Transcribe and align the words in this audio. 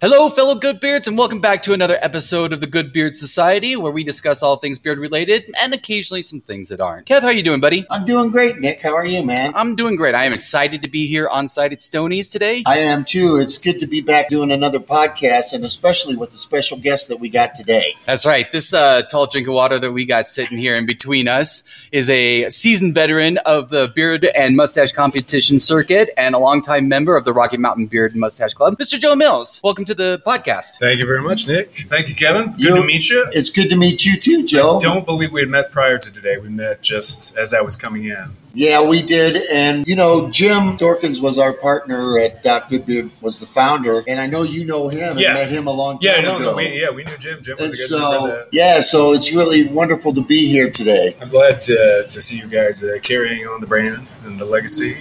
Hello, 0.00 0.30
fellow 0.30 0.54
Goodbeards, 0.54 1.08
and 1.08 1.18
welcome 1.18 1.40
back 1.40 1.64
to 1.64 1.72
another 1.72 1.98
episode 2.00 2.52
of 2.52 2.60
the 2.60 2.68
Goodbeard 2.68 3.16
Society, 3.16 3.74
where 3.74 3.90
we 3.90 4.04
discuss 4.04 4.44
all 4.44 4.54
things 4.54 4.78
beard 4.78 4.96
related 4.96 5.52
and 5.60 5.74
occasionally 5.74 6.22
some 6.22 6.40
things 6.40 6.68
that 6.68 6.80
aren't. 6.80 7.08
Kev, 7.08 7.22
how 7.22 7.30
you 7.30 7.42
doing, 7.42 7.58
buddy? 7.58 7.84
I'm 7.90 8.04
doing 8.04 8.30
great, 8.30 8.60
Nick. 8.60 8.80
How 8.80 8.94
are 8.94 9.04
you, 9.04 9.24
man? 9.24 9.50
I'm 9.56 9.74
doing 9.74 9.96
great. 9.96 10.14
I 10.14 10.22
am 10.22 10.32
excited 10.32 10.82
to 10.82 10.88
be 10.88 11.08
here 11.08 11.26
on 11.26 11.48
site 11.48 11.72
at 11.72 11.82
Stoney's 11.82 12.28
today. 12.28 12.62
I 12.64 12.78
am 12.78 13.04
too. 13.04 13.38
It's 13.38 13.58
good 13.58 13.80
to 13.80 13.88
be 13.88 14.00
back 14.00 14.28
doing 14.28 14.52
another 14.52 14.78
podcast, 14.78 15.52
and 15.52 15.64
especially 15.64 16.14
with 16.14 16.30
the 16.30 16.38
special 16.38 16.78
guest 16.78 17.08
that 17.08 17.16
we 17.16 17.28
got 17.28 17.56
today. 17.56 17.96
That's 18.04 18.24
right. 18.24 18.52
This 18.52 18.72
uh, 18.72 19.02
tall 19.10 19.26
drink 19.26 19.48
of 19.48 19.54
water 19.54 19.80
that 19.80 19.90
we 19.90 20.04
got 20.04 20.28
sitting 20.28 20.58
here 20.58 20.76
in 20.76 20.86
between 20.86 21.26
us 21.26 21.64
is 21.90 22.08
a 22.08 22.48
seasoned 22.50 22.94
veteran 22.94 23.38
of 23.38 23.70
the 23.70 23.90
beard 23.96 24.26
and 24.26 24.54
mustache 24.54 24.92
competition 24.92 25.58
circuit 25.58 26.10
and 26.16 26.36
a 26.36 26.38
longtime 26.38 26.86
member 26.86 27.16
of 27.16 27.24
the 27.24 27.32
Rocky 27.32 27.56
Mountain 27.56 27.88
Beard 27.88 28.12
and 28.12 28.20
Mustache 28.20 28.54
Club, 28.54 28.78
Mr. 28.78 28.96
Joe 28.96 29.16
Mills. 29.16 29.60
Welcome 29.64 29.87
to 29.88 29.94
the 29.94 30.22
podcast. 30.26 30.78
Thank 30.78 30.98
you 31.00 31.06
very 31.06 31.22
much, 31.22 31.48
Nick. 31.48 31.86
Thank 31.90 32.08
you, 32.08 32.14
Kevin. 32.14 32.52
Good 32.52 32.60
You- 32.60 32.76
to 32.76 32.84
meet 32.84 33.08
you. 33.10 33.26
It's 33.32 33.50
good 33.50 33.68
to 33.70 33.76
meet 33.76 34.04
you 34.04 34.18
too, 34.18 34.44
Joe. 34.46 34.76
I 34.76 34.80
Don't 34.80 35.04
believe 35.04 35.32
we 35.32 35.40
had 35.40 35.48
met 35.50 35.72
prior 35.72 35.98
to 35.98 36.10
today. 36.12 36.36
We 36.38 36.48
met 36.48 36.80
just 36.82 37.36
as 37.36 37.52
I 37.52 37.60
was 37.60 37.74
coming 37.76 38.04
in. 38.04 38.24
Yeah, 38.54 38.82
we 38.82 39.02
did. 39.02 39.36
And, 39.52 39.86
you 39.86 39.94
know, 39.94 40.30
Jim 40.30 40.76
Dorkins 40.78 41.20
was 41.22 41.38
our 41.38 41.52
partner 41.52 42.18
at 42.18 42.42
Doc 42.42 42.68
Goodbeard, 42.70 43.10
was 43.22 43.38
the 43.38 43.46
founder. 43.46 44.02
And 44.08 44.18
I 44.18 44.26
know 44.26 44.42
you 44.42 44.64
know 44.64 44.88
him 44.88 45.10
and 45.12 45.20
Yeah. 45.20 45.34
met 45.34 45.48
him 45.48 45.66
a 45.68 45.70
long 45.72 45.98
Yeah, 46.00 46.14
time 46.16 46.24
no, 46.24 46.36
ago. 46.36 46.50
no, 46.50 46.56
we, 46.56 46.80
yeah, 46.80 46.90
we 46.90 47.04
knew 47.04 47.16
Jim. 47.18 47.38
Jim 47.42 47.52
and 47.58 47.60
was 47.68 47.78
a 47.78 47.88
good 47.94 48.00
member 48.00 48.18
so, 48.18 48.26
that. 48.26 48.48
yeah, 48.52 48.80
so 48.80 49.12
it's 49.12 49.32
really 49.32 49.68
wonderful 49.68 50.12
to 50.14 50.22
be 50.22 50.48
here 50.48 50.70
today. 50.70 51.10
I'm 51.20 51.28
glad 51.28 51.60
to, 51.62 52.04
to 52.08 52.20
see 52.20 52.38
you 52.38 52.48
guys 52.48 52.82
uh, 52.82 52.96
carrying 53.02 53.46
on 53.46 53.60
the 53.60 53.66
brand 53.66 54.08
and 54.24 54.40
the 54.40 54.44
legacy. 54.44 54.96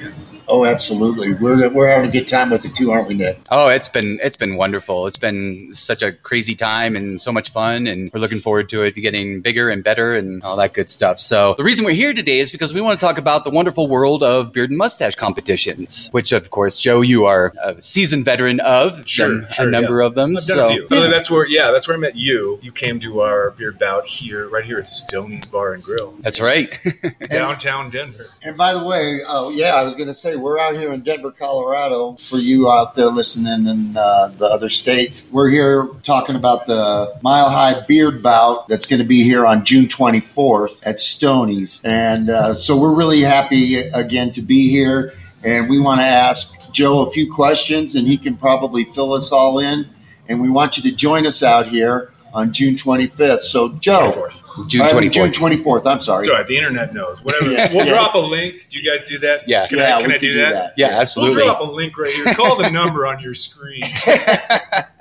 Oh, 0.48 0.66
absolutely. 0.66 1.34
We're, 1.34 1.70
we're 1.70 1.90
having 1.90 2.10
a 2.10 2.14
good 2.14 2.28
time 2.28 2.50
with 2.50 2.66
it 2.66 2.74
too, 2.74 2.92
aren't 2.92 3.08
we, 3.08 3.16
Nick? 3.16 3.40
Oh, 3.52 3.70
it's 3.70 3.90
been 3.90 4.20
it's 4.24 4.38
been 4.38 4.56
wonderful. 4.56 5.08
It's 5.08 5.18
been 5.18 5.74
such 5.74 6.02
a 6.02 6.12
crazy 6.12 6.56
time 6.56 6.96
and 6.96 7.20
so 7.22 7.32
much 7.32 7.50
fun, 7.50 7.88
and 7.88 8.12
we're 8.14 8.20
looking 8.20 8.40
forward 8.40 8.70
to 8.70 8.84
it 8.84 8.96
getting 8.96 9.42
bigger 9.42 9.70
and 9.70 9.84
better 9.84 10.16
and 10.16 10.42
all 10.44 10.56
that 10.58 10.74
good 10.74 10.90
stuff. 10.90 11.20
So 11.20 11.56
the 11.58 11.64
reason 11.64 11.86
we're 11.86 11.92
here 11.92 12.14
today 12.14 12.40
is 12.40 12.52
because 12.52 12.74
we 12.74 12.82
want 12.82 13.00
to 13.00 13.06
talk 13.06 13.18
about 13.18 13.44
the 13.44 13.52
wonderful 13.52 13.88
world 13.88 14.24
of 14.24 14.54
beard 14.54 14.70
and 14.70 14.78
mustache 14.78 15.16
competitions, 15.16 16.10
which 16.12 16.32
of 16.32 16.50
course, 16.50 16.80
Joe, 16.80 17.02
you 17.02 17.26
are 17.26 17.54
a 17.62 17.80
seasoned 17.82 18.26
veteran 18.26 18.60
of. 18.62 19.08
Sure, 19.08 19.42
done 19.42 19.50
sure, 19.50 19.68
a 19.68 19.72
number 19.72 20.02
of 20.02 20.16
them. 20.16 20.34
I've 20.34 20.42
so 20.42 20.56
done 20.56 20.72
a 20.72 20.76
few. 20.76 20.88
By 20.90 21.08
that's 21.08 21.30
where, 21.30 21.48
yeah, 21.48 21.72
that's 21.72 21.88
where 21.88 21.98
I 21.98 22.00
met 22.00 22.16
you. 22.16 22.60
You 22.62 22.72
came 22.72 23.00
to 23.02 23.22
our 23.22 23.52
beard 23.52 23.80
bout 23.80 24.08
here, 24.08 24.48
right 24.50 24.64
here 24.64 24.78
at 24.78 24.88
Stoney's 24.88 25.48
Bar 25.48 25.74
and 25.74 25.84
Grill, 25.84 26.14
that's 26.20 26.40
right. 26.40 26.78
downtown 27.30 27.90
Denver. 27.90 28.28
And 28.44 28.58
by 28.58 28.74
the 28.74 28.84
way, 28.84 29.22
oh 29.28 29.50
yeah, 29.50 29.76
I 29.76 29.84
was 29.84 29.94
going 29.96 30.08
to 30.08 30.14
say 30.14 30.36
we're 30.38 30.60
out 30.60 30.76
here 30.76 30.94
in 30.94 31.02
Denver, 31.02 31.32
Colorado. 31.32 32.14
For 32.16 32.38
you 32.38 32.70
out 32.72 32.96
there 32.96 33.08
listening 33.08 33.68
in 33.68 33.98
uh, 33.98 34.28
the 34.38 34.46
other 34.46 34.70
states, 34.70 35.30
we're 35.32 35.50
here 35.50 35.90
talking 36.04 36.36
about 36.36 36.66
the 36.66 37.18
Mile 37.22 37.50
High 37.50 37.82
Beard 37.82 38.22
Bout 38.22 38.68
that's 38.68 38.86
going 38.86 39.02
to 39.02 39.06
be 39.06 39.24
here 39.24 39.46
on 39.46 39.66
June 39.66 39.86
24th 39.86 40.80
at 40.84 41.00
Stoney's, 41.00 41.82
and 41.84 42.30
uh, 42.30 42.54
so 42.54 42.80
we're 42.80 42.96
really 42.96 43.22
happy 43.22 43.78
again 43.78 44.32
to 44.34 44.42
be 44.42 44.70
here. 44.70 45.14
And 45.44 45.70
we 45.70 45.80
want 45.80 46.02
to 46.02 46.06
ask 46.06 46.72
Joe 46.72 47.06
a 47.06 47.12
few 47.12 47.32
questions, 47.32 47.96
and 47.96 48.08
he 48.08 48.18
can 48.18 48.38
probably 48.38 48.84
fill 48.84 49.14
us 49.14 49.32
all 49.32 49.60
in. 49.60 49.88
And 50.30 50.42
we 50.42 50.50
want 50.50 50.78
you 50.78 50.84
to 50.84 50.96
join 50.96 51.26
us 51.26 51.42
out 51.42 51.68
here 51.68 52.12
on 52.38 52.54
June 52.54 52.76
25th. 52.76 53.40
So, 53.40 53.70
Joe, 53.70 54.12
24th. 54.12 54.68
June 54.68 54.82
I 54.84 54.90
twenty 54.90 55.06
mean, 55.08 55.12
June 55.12 55.32
24th. 55.32 55.88
I'm 55.88 56.00
sorry. 56.00 56.20
It's 56.20 56.30
all 56.30 56.36
right. 56.36 56.48
The 56.48 56.56
internet 56.56 56.94
knows. 56.94 57.24
Whatever. 57.24 57.52
Yeah, 57.52 57.74
we'll 57.74 57.86
yeah. 57.86 57.94
drop 57.94 58.14
a 58.14 58.20
link. 58.20 58.68
Do 58.70 58.80
you 58.80 58.90
guys 58.90 59.02
do 59.04 59.18
that? 59.20 59.48
Yeah. 59.48 59.68
Can 59.68 59.80
yeah, 59.80 59.98
I, 59.98 60.02
can 60.02 60.10
we 60.10 60.16
I 60.16 60.20
can 60.20 60.28
do 60.28 60.38
that? 60.38 60.74
Yeah, 60.78 61.00
absolutely. 61.00 61.38
We'll 61.38 61.46
drop 61.46 61.62
a 61.62 61.72
link 61.72 61.98
right 61.98 62.14
here. 62.14 62.36
Call 62.36 62.56
the 62.58 62.70
number 62.70 63.08
on 63.08 63.20
your 63.20 63.34
screen. 63.34 63.82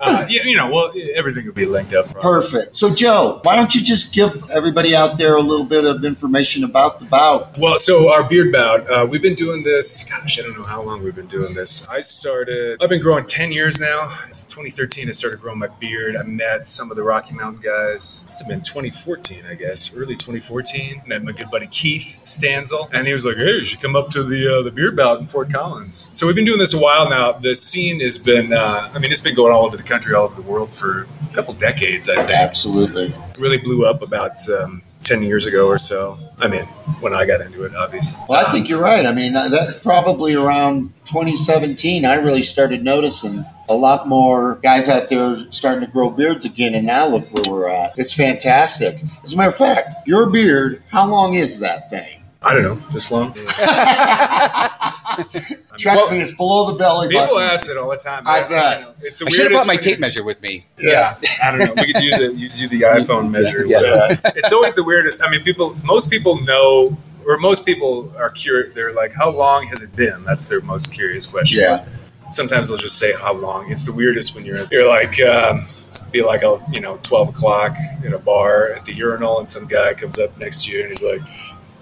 Uh, 0.00 0.26
yeah, 0.28 0.42
you 0.44 0.56
know, 0.56 0.70
well, 0.70 0.92
everything 1.16 1.44
will 1.46 1.52
be 1.52 1.66
linked 1.66 1.92
up. 1.92 2.06
probably. 2.10 2.22
Perfect. 2.22 2.76
So, 2.76 2.94
Joe, 2.94 3.40
why 3.42 3.56
don't 3.56 3.74
you 3.74 3.82
just 3.82 4.14
give 4.14 4.48
everybody 4.50 4.96
out 4.96 5.18
there 5.18 5.36
a 5.36 5.42
little 5.42 5.66
bit 5.66 5.84
of 5.84 6.04
information 6.04 6.64
about 6.64 6.98
the 7.00 7.04
bout? 7.06 7.56
Well, 7.58 7.78
so 7.78 8.10
our 8.12 8.24
beard 8.24 8.52
bout, 8.52 8.88
uh, 8.90 9.06
we've 9.08 9.22
been 9.22 9.34
doing 9.34 9.62
this. 9.62 10.08
Gosh, 10.10 10.38
I 10.38 10.42
don't 10.42 10.56
know 10.56 10.64
how 10.64 10.82
long 10.82 11.02
we've 11.02 11.14
been 11.14 11.26
doing 11.26 11.52
this. 11.54 11.86
I 11.88 12.00
started. 12.00 12.82
I've 12.82 12.88
been 12.88 13.00
growing 13.02 13.26
ten 13.26 13.52
years 13.52 13.78
now. 13.80 14.16
It's 14.28 14.44
2013. 14.44 15.08
I 15.08 15.10
started 15.10 15.40
growing 15.40 15.58
my 15.58 15.68
beard. 15.68 16.16
I 16.16 16.22
met 16.22 16.66
some 16.66 16.90
of 16.90 16.96
the 16.96 17.02
Rocky 17.02 17.34
Mountain 17.34 17.60
guys. 17.62 18.24
Must 18.24 18.40
have 18.40 18.48
been 18.48 18.62
2014, 18.62 19.44
I 19.46 19.54
guess, 19.54 19.94
early 19.94 20.14
2014. 20.14 21.02
Met 21.06 21.22
my 21.24 21.32
good 21.32 21.50
buddy 21.50 21.66
Keith 21.66 22.18
Stanzel, 22.24 22.88
and 22.92 23.06
he 23.06 23.12
was 23.12 23.24
like, 23.24 23.36
"Hey, 23.36 23.58
you 23.58 23.64
should 23.64 23.80
come 23.80 23.96
up 23.96 24.08
to 24.10 24.22
the 24.22 24.58
uh, 24.58 24.62
the 24.62 24.70
beard 24.70 24.96
bout 24.96 25.20
in 25.20 25.26
Fort 25.26 25.52
Collins." 25.52 26.08
So 26.12 26.26
we've 26.26 26.36
been 26.36 26.44
doing 26.44 26.58
this 26.58 26.74
a 26.74 26.78
while 26.80 27.08
now. 27.08 27.32
The 27.32 27.54
scene 27.54 28.00
has 28.00 28.16
been. 28.18 28.52
Uh, 28.52 28.90
I 28.94 28.98
mean, 28.98 29.10
it's 29.12 29.20
been 29.20 29.34
going 29.34 29.52
all 29.52 29.66
over 29.66 29.76
the 29.76 29.82
country, 29.90 30.14
all 30.14 30.24
over 30.24 30.40
the 30.40 30.48
world 30.48 30.72
for 30.72 31.06
a 31.30 31.34
couple 31.34 31.52
decades. 31.54 32.08
I 32.08 32.16
think 32.16 32.30
Absolutely. 32.30 33.14
really 33.38 33.58
blew 33.58 33.86
up 33.86 34.02
about 34.02 34.48
um, 34.48 34.82
10 35.02 35.22
years 35.22 35.46
ago 35.46 35.66
or 35.66 35.78
so. 35.78 36.18
I 36.38 36.46
mean, 36.46 36.64
when 37.00 37.14
I 37.14 37.26
got 37.26 37.40
into 37.40 37.64
it, 37.64 37.74
obviously. 37.74 38.18
Well, 38.28 38.46
I 38.46 38.50
think 38.52 38.68
you're 38.68 38.80
right. 38.80 39.04
I 39.04 39.12
mean, 39.12 39.34
uh, 39.34 39.48
that 39.48 39.82
probably 39.82 40.34
around 40.34 40.92
2017, 41.06 42.04
I 42.04 42.14
really 42.14 42.42
started 42.42 42.84
noticing 42.84 43.44
a 43.68 43.74
lot 43.74 44.06
more 44.06 44.56
guys 44.62 44.88
out 44.88 45.08
there 45.08 45.44
starting 45.50 45.84
to 45.84 45.90
grow 45.90 46.10
beards 46.10 46.44
again. 46.44 46.74
And 46.74 46.86
now 46.86 47.08
look 47.08 47.28
where 47.32 47.50
we're 47.50 47.68
at. 47.68 47.98
It's 47.98 48.14
fantastic. 48.14 49.00
As 49.24 49.32
a 49.32 49.36
matter 49.36 49.50
of 49.50 49.56
fact, 49.56 49.94
your 50.06 50.30
beard, 50.30 50.82
how 50.88 51.10
long 51.10 51.34
is 51.34 51.58
that 51.60 51.90
thing? 51.90 52.22
I 52.42 52.54
don't 52.54 52.62
know, 52.62 52.74
this 52.90 53.10
long. 53.10 53.34
Trust 55.78 56.10
me, 56.10 56.18
it's 56.20 56.32
below 56.36 56.70
the 56.70 56.76
belly 56.78 57.08
People 57.08 57.26
button. 57.26 57.42
ask 57.50 57.70
it 57.70 57.76
all 57.76 57.90
the 57.90 57.96
time. 57.96 58.22
I 58.26 58.40
but 58.42 58.48
bet. 58.50 58.78
you 58.80 58.84
know, 58.86 58.94
It's 59.02 59.18
the 59.18 59.26
I 59.26 59.28
should 59.30 59.40
have 59.44 59.52
brought 59.52 59.66
my 59.66 59.76
tape 59.76 59.96
you- 59.96 60.00
measure 60.00 60.24
with 60.24 60.40
me. 60.42 60.66
Yeah, 60.78 61.16
I 61.42 61.50
don't 61.50 61.60
know. 61.60 61.74
We 61.82 61.92
could 61.92 62.00
do 62.00 62.10
the 62.10 62.34
you 62.34 62.48
do 62.48 62.68
the 62.68 62.82
iPhone 62.82 63.30
measure. 63.30 63.64
Yeah. 63.66 63.80
Yeah. 63.82 64.16
It's 64.36 64.52
always 64.52 64.74
the 64.74 64.84
weirdest. 64.84 65.22
I 65.24 65.30
mean, 65.30 65.42
people. 65.42 65.76
Most 65.84 66.10
people 66.10 66.40
know, 66.42 66.96
or 67.26 67.38
most 67.38 67.64
people 67.66 68.12
are 68.18 68.30
curious. 68.30 68.74
They're 68.74 68.92
like, 68.92 69.12
"How 69.12 69.30
long 69.30 69.66
has 69.68 69.82
it 69.82 69.94
been?" 69.96 70.24
That's 70.24 70.48
their 70.48 70.60
most 70.60 70.92
curious 70.92 71.26
question. 71.26 71.60
Yeah. 71.60 71.86
Sometimes 72.30 72.68
they'll 72.68 72.78
just 72.78 72.98
say, 72.98 73.12
"How 73.14 73.32
long?" 73.34 73.70
It's 73.70 73.84
the 73.84 73.92
weirdest 73.92 74.34
when 74.34 74.44
you're 74.44 74.66
you're 74.70 74.88
like. 74.88 75.20
Um, 75.22 75.64
be 76.12 76.22
like, 76.24 76.42
a, 76.42 76.58
you 76.72 76.80
know, 76.80 76.98
12 77.04 77.28
o'clock 77.28 77.76
in 78.04 78.14
a 78.14 78.18
bar 78.18 78.72
at 78.72 78.84
the 78.84 78.92
urinal, 78.92 79.38
and 79.38 79.48
some 79.48 79.64
guy 79.64 79.94
comes 79.94 80.18
up 80.18 80.36
next 80.38 80.64
to 80.64 80.72
you 80.72 80.80
and 80.80 80.88
he's 80.88 81.00
like, 81.04 81.20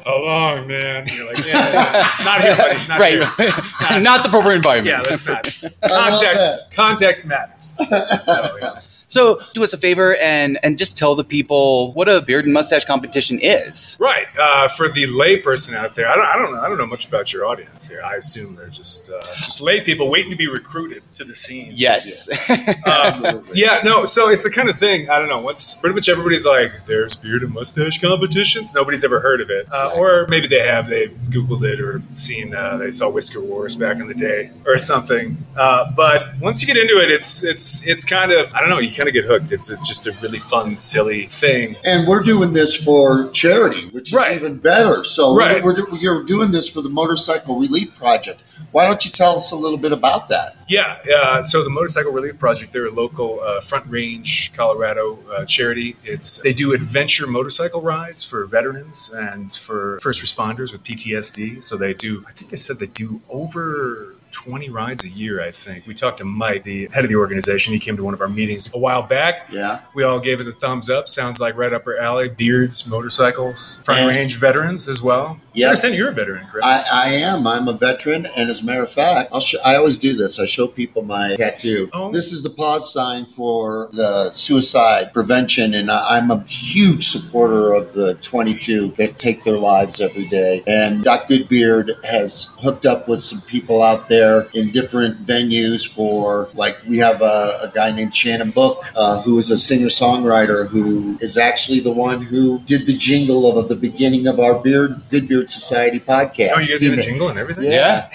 How 0.09 0.25
long, 0.25 0.67
man? 0.67 1.03
And 1.03 1.13
you're 1.13 1.27
like, 1.27 1.47
Yeah, 1.47 1.71
yeah. 1.71 2.25
not 2.25 2.41
here, 2.41 2.57
buddy. 2.57 2.89
Not 2.89 2.99
right. 2.99 3.13
here. 3.13 4.01
Not 4.01 4.23
the 4.25 4.31
proper 4.31 4.53
environment. 4.55 4.87
Yeah, 4.87 5.03
that's 5.07 5.27
not. 5.27 5.47
Uh-huh. 5.83 6.11
Context, 6.11 6.45
that. 6.45 6.75
context 6.75 7.29
matters. 7.29 7.77
So, 8.25 8.57
yeah. 8.59 8.81
So 9.09 9.41
do 9.55 9.65
us 9.65 9.73
a 9.73 9.79
favor 9.79 10.17
and 10.17 10.59
and 10.63 10.79
just 10.79 10.97
tell 10.99 11.15
the 11.15 11.25
people 11.25 11.93
what 11.95 12.09
a 12.09 12.21
beard 12.23 12.45
and 12.45 12.53
mustache 12.55 12.85
competition 12.85 13.39
is. 13.41 13.97
Right. 13.99 14.27
Uh, 14.39 14.69
for 14.69 14.89
the 14.89 15.05
layperson 15.07 15.75
out 15.75 15.95
there, 15.95 16.09
I 16.09 16.15
don't, 16.15 16.27
I 16.27 16.37
don't 16.37 16.55
know. 16.55 16.61
I 16.61 16.69
don't 16.69 16.79
know 16.79 16.87
much 16.87 17.09
about 17.09 17.33
your 17.33 17.47
audience 17.47 17.89
here. 17.89 18.03
I 18.05 18.15
assume 18.17 18.57
they're 18.57 18.69
just 18.69 19.11
uh, 19.11 19.21
just 19.37 19.61
lay 19.61 19.81
people 19.81 20.11
waiting 20.11 20.31
to 20.31 20.37
be 20.37 20.49
recruited 20.49 21.03
to 21.15 21.25
the 21.25 21.35
scene. 21.35 21.73
Yes. 21.75 22.29
Um, 22.89 23.05
Absolutely. 23.05 23.61
yeah, 23.61 23.81
no. 23.85 24.05
So 24.05 24.29
it's 24.31 24.45
the 24.45 24.51
kind 24.51 24.69
of 24.69 24.79
thing. 24.79 25.11
I 25.11 25.19
don't 25.19 25.29
know. 25.29 25.41
Once 25.41 25.75
pretty 25.75 25.95
much 25.95 26.09
everybody's 26.09 26.45
like, 26.47 26.87
"There's 26.87 27.15
beard 27.15 27.43
and 27.43 27.53
mustache 27.53 28.01
competitions." 28.01 28.73
Nobody's 28.75 29.05
ever 29.05 29.21
heard 29.21 29.41
of 29.41 29.51
it, 29.51 29.67
uh, 29.73 29.93
or 29.95 30.27
maybe 30.29 30.47
they 30.49 30.61
have. 30.61 30.89
They 30.89 31.09
googled 31.09 31.63
it 31.65 31.81
or 31.81 32.03
seen. 32.15 32.55
Uh, 32.55 32.77
they 32.79 32.91
saw 32.91 33.11
Whisker 33.11 33.43
Wars 33.43 33.77
back 33.77 33.99
in 34.01 34.09
the 34.09 34.15
day 34.15 34.51
or 34.67 34.79
something. 34.79 35.37
Uh, 35.57 35.91
but 35.97 36.39
once 36.41 36.61
you 36.63 36.67
get 36.67 36.77
into 36.77 36.95
it, 37.03 37.11
it's 37.11 37.45
it's 37.45 37.87
it's 37.87 38.05
kind 38.05 38.33
of 38.33 38.53
I 38.55 38.61
don't 38.61 38.69
know. 38.71 38.79
You 38.79 38.91
kind 38.99 39.09
of 39.09 39.15
get 39.15 39.25
hooked. 39.25 39.53
It's, 39.53 39.71
it's 39.71 39.87
just 39.87 40.07
a 40.07 40.13
really 40.21 40.39
fun, 40.41 40.77
silly 40.77 41.27
thing. 41.27 41.77
And 41.85 42.07
we're 42.07 42.23
doing 42.23 42.53
this 42.53 42.75
for 42.75 43.31
charity, 43.31 43.89
which 43.91 44.09
is 44.13 44.15
Right. 44.15 44.35
even 44.37 44.59
better. 44.59 45.05
So 45.05 45.35
Right. 45.35 45.63
we're, 45.63 45.75
we're, 45.91 45.99
you're 45.99 46.25
doing 46.25 46.51
this 46.51 46.69
for 46.69 46.83
the 46.83 46.89
Motorcycle 46.91 47.59
Relief 47.59 47.95
Project. 47.95 48.43
Why 48.73 48.85
don't 48.87 49.03
you 49.05 49.11
tell 49.11 49.37
us 49.37 49.51
a 49.53 49.57
little 49.57 49.79
bit 49.79 49.93
about 49.93 50.29
that? 50.29 50.57
Yeah, 50.69 50.99
uh, 51.17 51.43
so 51.43 51.65
the 51.65 51.71
Motorcycle 51.71 52.13
Relief 52.13 52.39
Project, 52.39 52.73
they're 52.73 52.87
a 52.87 52.91
local 52.93 53.41
uh, 53.41 53.61
Front 53.63 53.87
Range, 53.89 54.53
Colorado 54.55 55.19
uh, 55.35 55.45
charity. 55.47 55.97
It's 56.05 56.43
they 56.43 56.53
do 56.53 56.75
adventure 56.75 57.27
motorcycle 57.27 57.81
rides 57.81 58.25
for 58.25 58.45
veterans 58.45 59.15
and 59.15 59.51
for 59.53 59.99
first 60.03 60.23
responders 60.23 60.73
with 60.73 60.85
PTSD. 60.85 61.63
So 61.65 61.77
they 61.79 61.95
do, 61.95 62.25
I 62.29 62.33
think 62.33 62.51
they 62.51 62.57
said 62.57 62.79
they 62.79 62.87
do 62.87 63.23
over 63.31 64.15
20 64.45 64.71
rides 64.71 65.05
a 65.05 65.09
year, 65.09 65.43
I 65.43 65.51
think. 65.51 65.87
We 65.87 65.95
talked 65.95 66.19
to 66.19 66.25
Mike, 66.25 66.63
the 66.63 66.89
head 66.93 67.05
of 67.05 67.11
the 67.11 67.17
organization. 67.17 67.73
He 67.73 67.81
came 67.81 67.97
to 67.97 68.05
one 68.05 68.15
of 68.15 68.21
our 68.21 68.29
meetings 68.29 68.73
a 68.73 68.79
while 68.79 69.03
back. 69.03 69.49
Yeah. 69.51 69.81
We 69.95 70.05
all 70.05 70.21
gave 70.21 70.41
it 70.41 70.47
a 70.47 70.53
thumbs 70.53 70.89
up. 70.89 71.09
Sounds 71.09 71.41
like 71.41 71.57
right 71.57 71.73
up 71.73 71.87
our 71.87 71.99
alley. 71.99 72.29
Beards, 72.29 72.89
motorcycles, 72.89 73.81
Front 73.85 74.01
And- 74.01 74.09
Range 74.11 74.37
veterans 74.39 74.89
as 74.89 75.03
well. 75.03 75.41
Yeah. 75.55 75.67
I 75.67 75.69
understand 75.71 75.97
you're 75.97 76.11
a 76.11 76.15
veteran, 76.15 76.47
correct? 76.47 76.65
I, 76.65 76.85
I 76.93 77.09
am. 77.15 77.45
I'm 77.47 77.67
a 77.67 77.73
veteran, 77.73 78.27
and 78.37 78.49
as 78.49 78.63
a 78.63 78.65
matter 78.65 78.83
of 78.85 78.93
fact, 78.93 79.31
I'll 79.33 79.41
show, 79.41 79.59
I 79.65 79.75
always 79.77 79.97
do 79.97 80.15
this. 80.15 80.39
I 80.39 80.47
show 80.47 80.69
people 80.69 81.03
my 81.03 81.35
tattoo. 81.35 81.91
Oh. 81.93 82.13
This 82.13 82.33
is 82.33 82.45
the 82.45 82.51
pause 82.51 82.93
sign 82.93 83.27
for 83.27 83.89
the 83.93 84.33
suicide 84.33 85.13
prevention, 85.13 85.75
and 85.75 85.91
I'm 85.91 86.31
a 86.31 86.41
huge 86.45 87.09
supporter 87.09 87.73
of 87.75 87.93
the 87.93 88.15
22 88.15 88.95
that 88.99 89.19
take 89.19 89.43
their 89.43 89.59
lives 89.59 90.01
every 90.01 90.29
day. 90.29 90.63
And 90.69 91.03
Doc 91.03 91.27
Goodbeard 91.29 92.05
has 92.05 92.55
hooked 92.63 92.87
up 92.87 93.09
with 93.09 93.21
some 93.21 93.41
people 93.41 93.83
out 93.83 94.09
there 94.09 94.28
there 94.29 94.49
in 94.55 94.71
different 94.71 95.25
venues 95.25 95.89
for, 95.89 96.51
like, 96.55 96.79
we 96.87 96.99
have 96.99 97.23
a, 97.23 97.61
a 97.63 97.73
guy 97.75 97.91
named 97.91 98.15
Shannon 98.15 98.51
Book, 98.51 98.85
uh, 98.97 99.23
who 99.23 99.39
is 99.39 99.51
a 99.51 99.57
singer 99.57 99.87
songwriter 99.87 100.69
who 100.69 101.17
is 101.21 101.37
actually 101.37 101.81
the 101.81 101.93
one 101.93 102.23
who 102.23 102.59
did 102.61 102.87
the 102.87 102.95
jingle 102.97 103.59
of 103.59 103.69
the 103.69 103.77
beginning 103.77 104.27
of 104.27 104.39
our 104.39 104.61
Beard 104.61 105.01
Good 105.11 105.29
Beard 105.29 105.49
Society 105.51 106.01
podcast. 106.01 106.51
Oh, 106.55 106.61
you 106.61 106.69
guys 106.69 106.81
did 106.81 106.91
have 106.91 106.99
a 106.99 107.03
jingle 107.03 107.29
and 107.29 107.39
everything? 107.39 107.65
Yeah. 107.65 107.79
Yeah. 107.79 108.09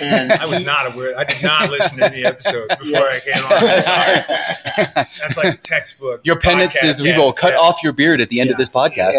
And 0.00 0.32
I 0.32 0.46
was 0.46 0.64
not 0.64 0.92
aware. 0.92 1.18
I 1.18 1.24
did 1.24 1.42
not 1.42 1.70
listen 1.70 1.98
to 1.98 2.06
any 2.06 2.24
episodes 2.32 2.74
before 2.76 3.00
Yeah. 3.00 3.08
I 3.10 3.20
came 3.20 3.44
on. 3.44 3.82
Sorry. 3.82 5.06
That's 5.20 5.36
like 5.36 5.62
textbook. 5.62 6.20
Your 6.24 6.38
penance 6.38 6.76
is 6.82 7.00
we 7.00 7.16
will 7.16 7.32
cut 7.32 7.54
yeah. 7.54 7.60
off 7.60 7.82
your 7.82 7.92
beard 7.92 8.20
at 8.20 8.28
the 8.28 8.40
end 8.40 8.50
of 8.50 8.56
this 8.56 8.68
podcast. 8.68 9.16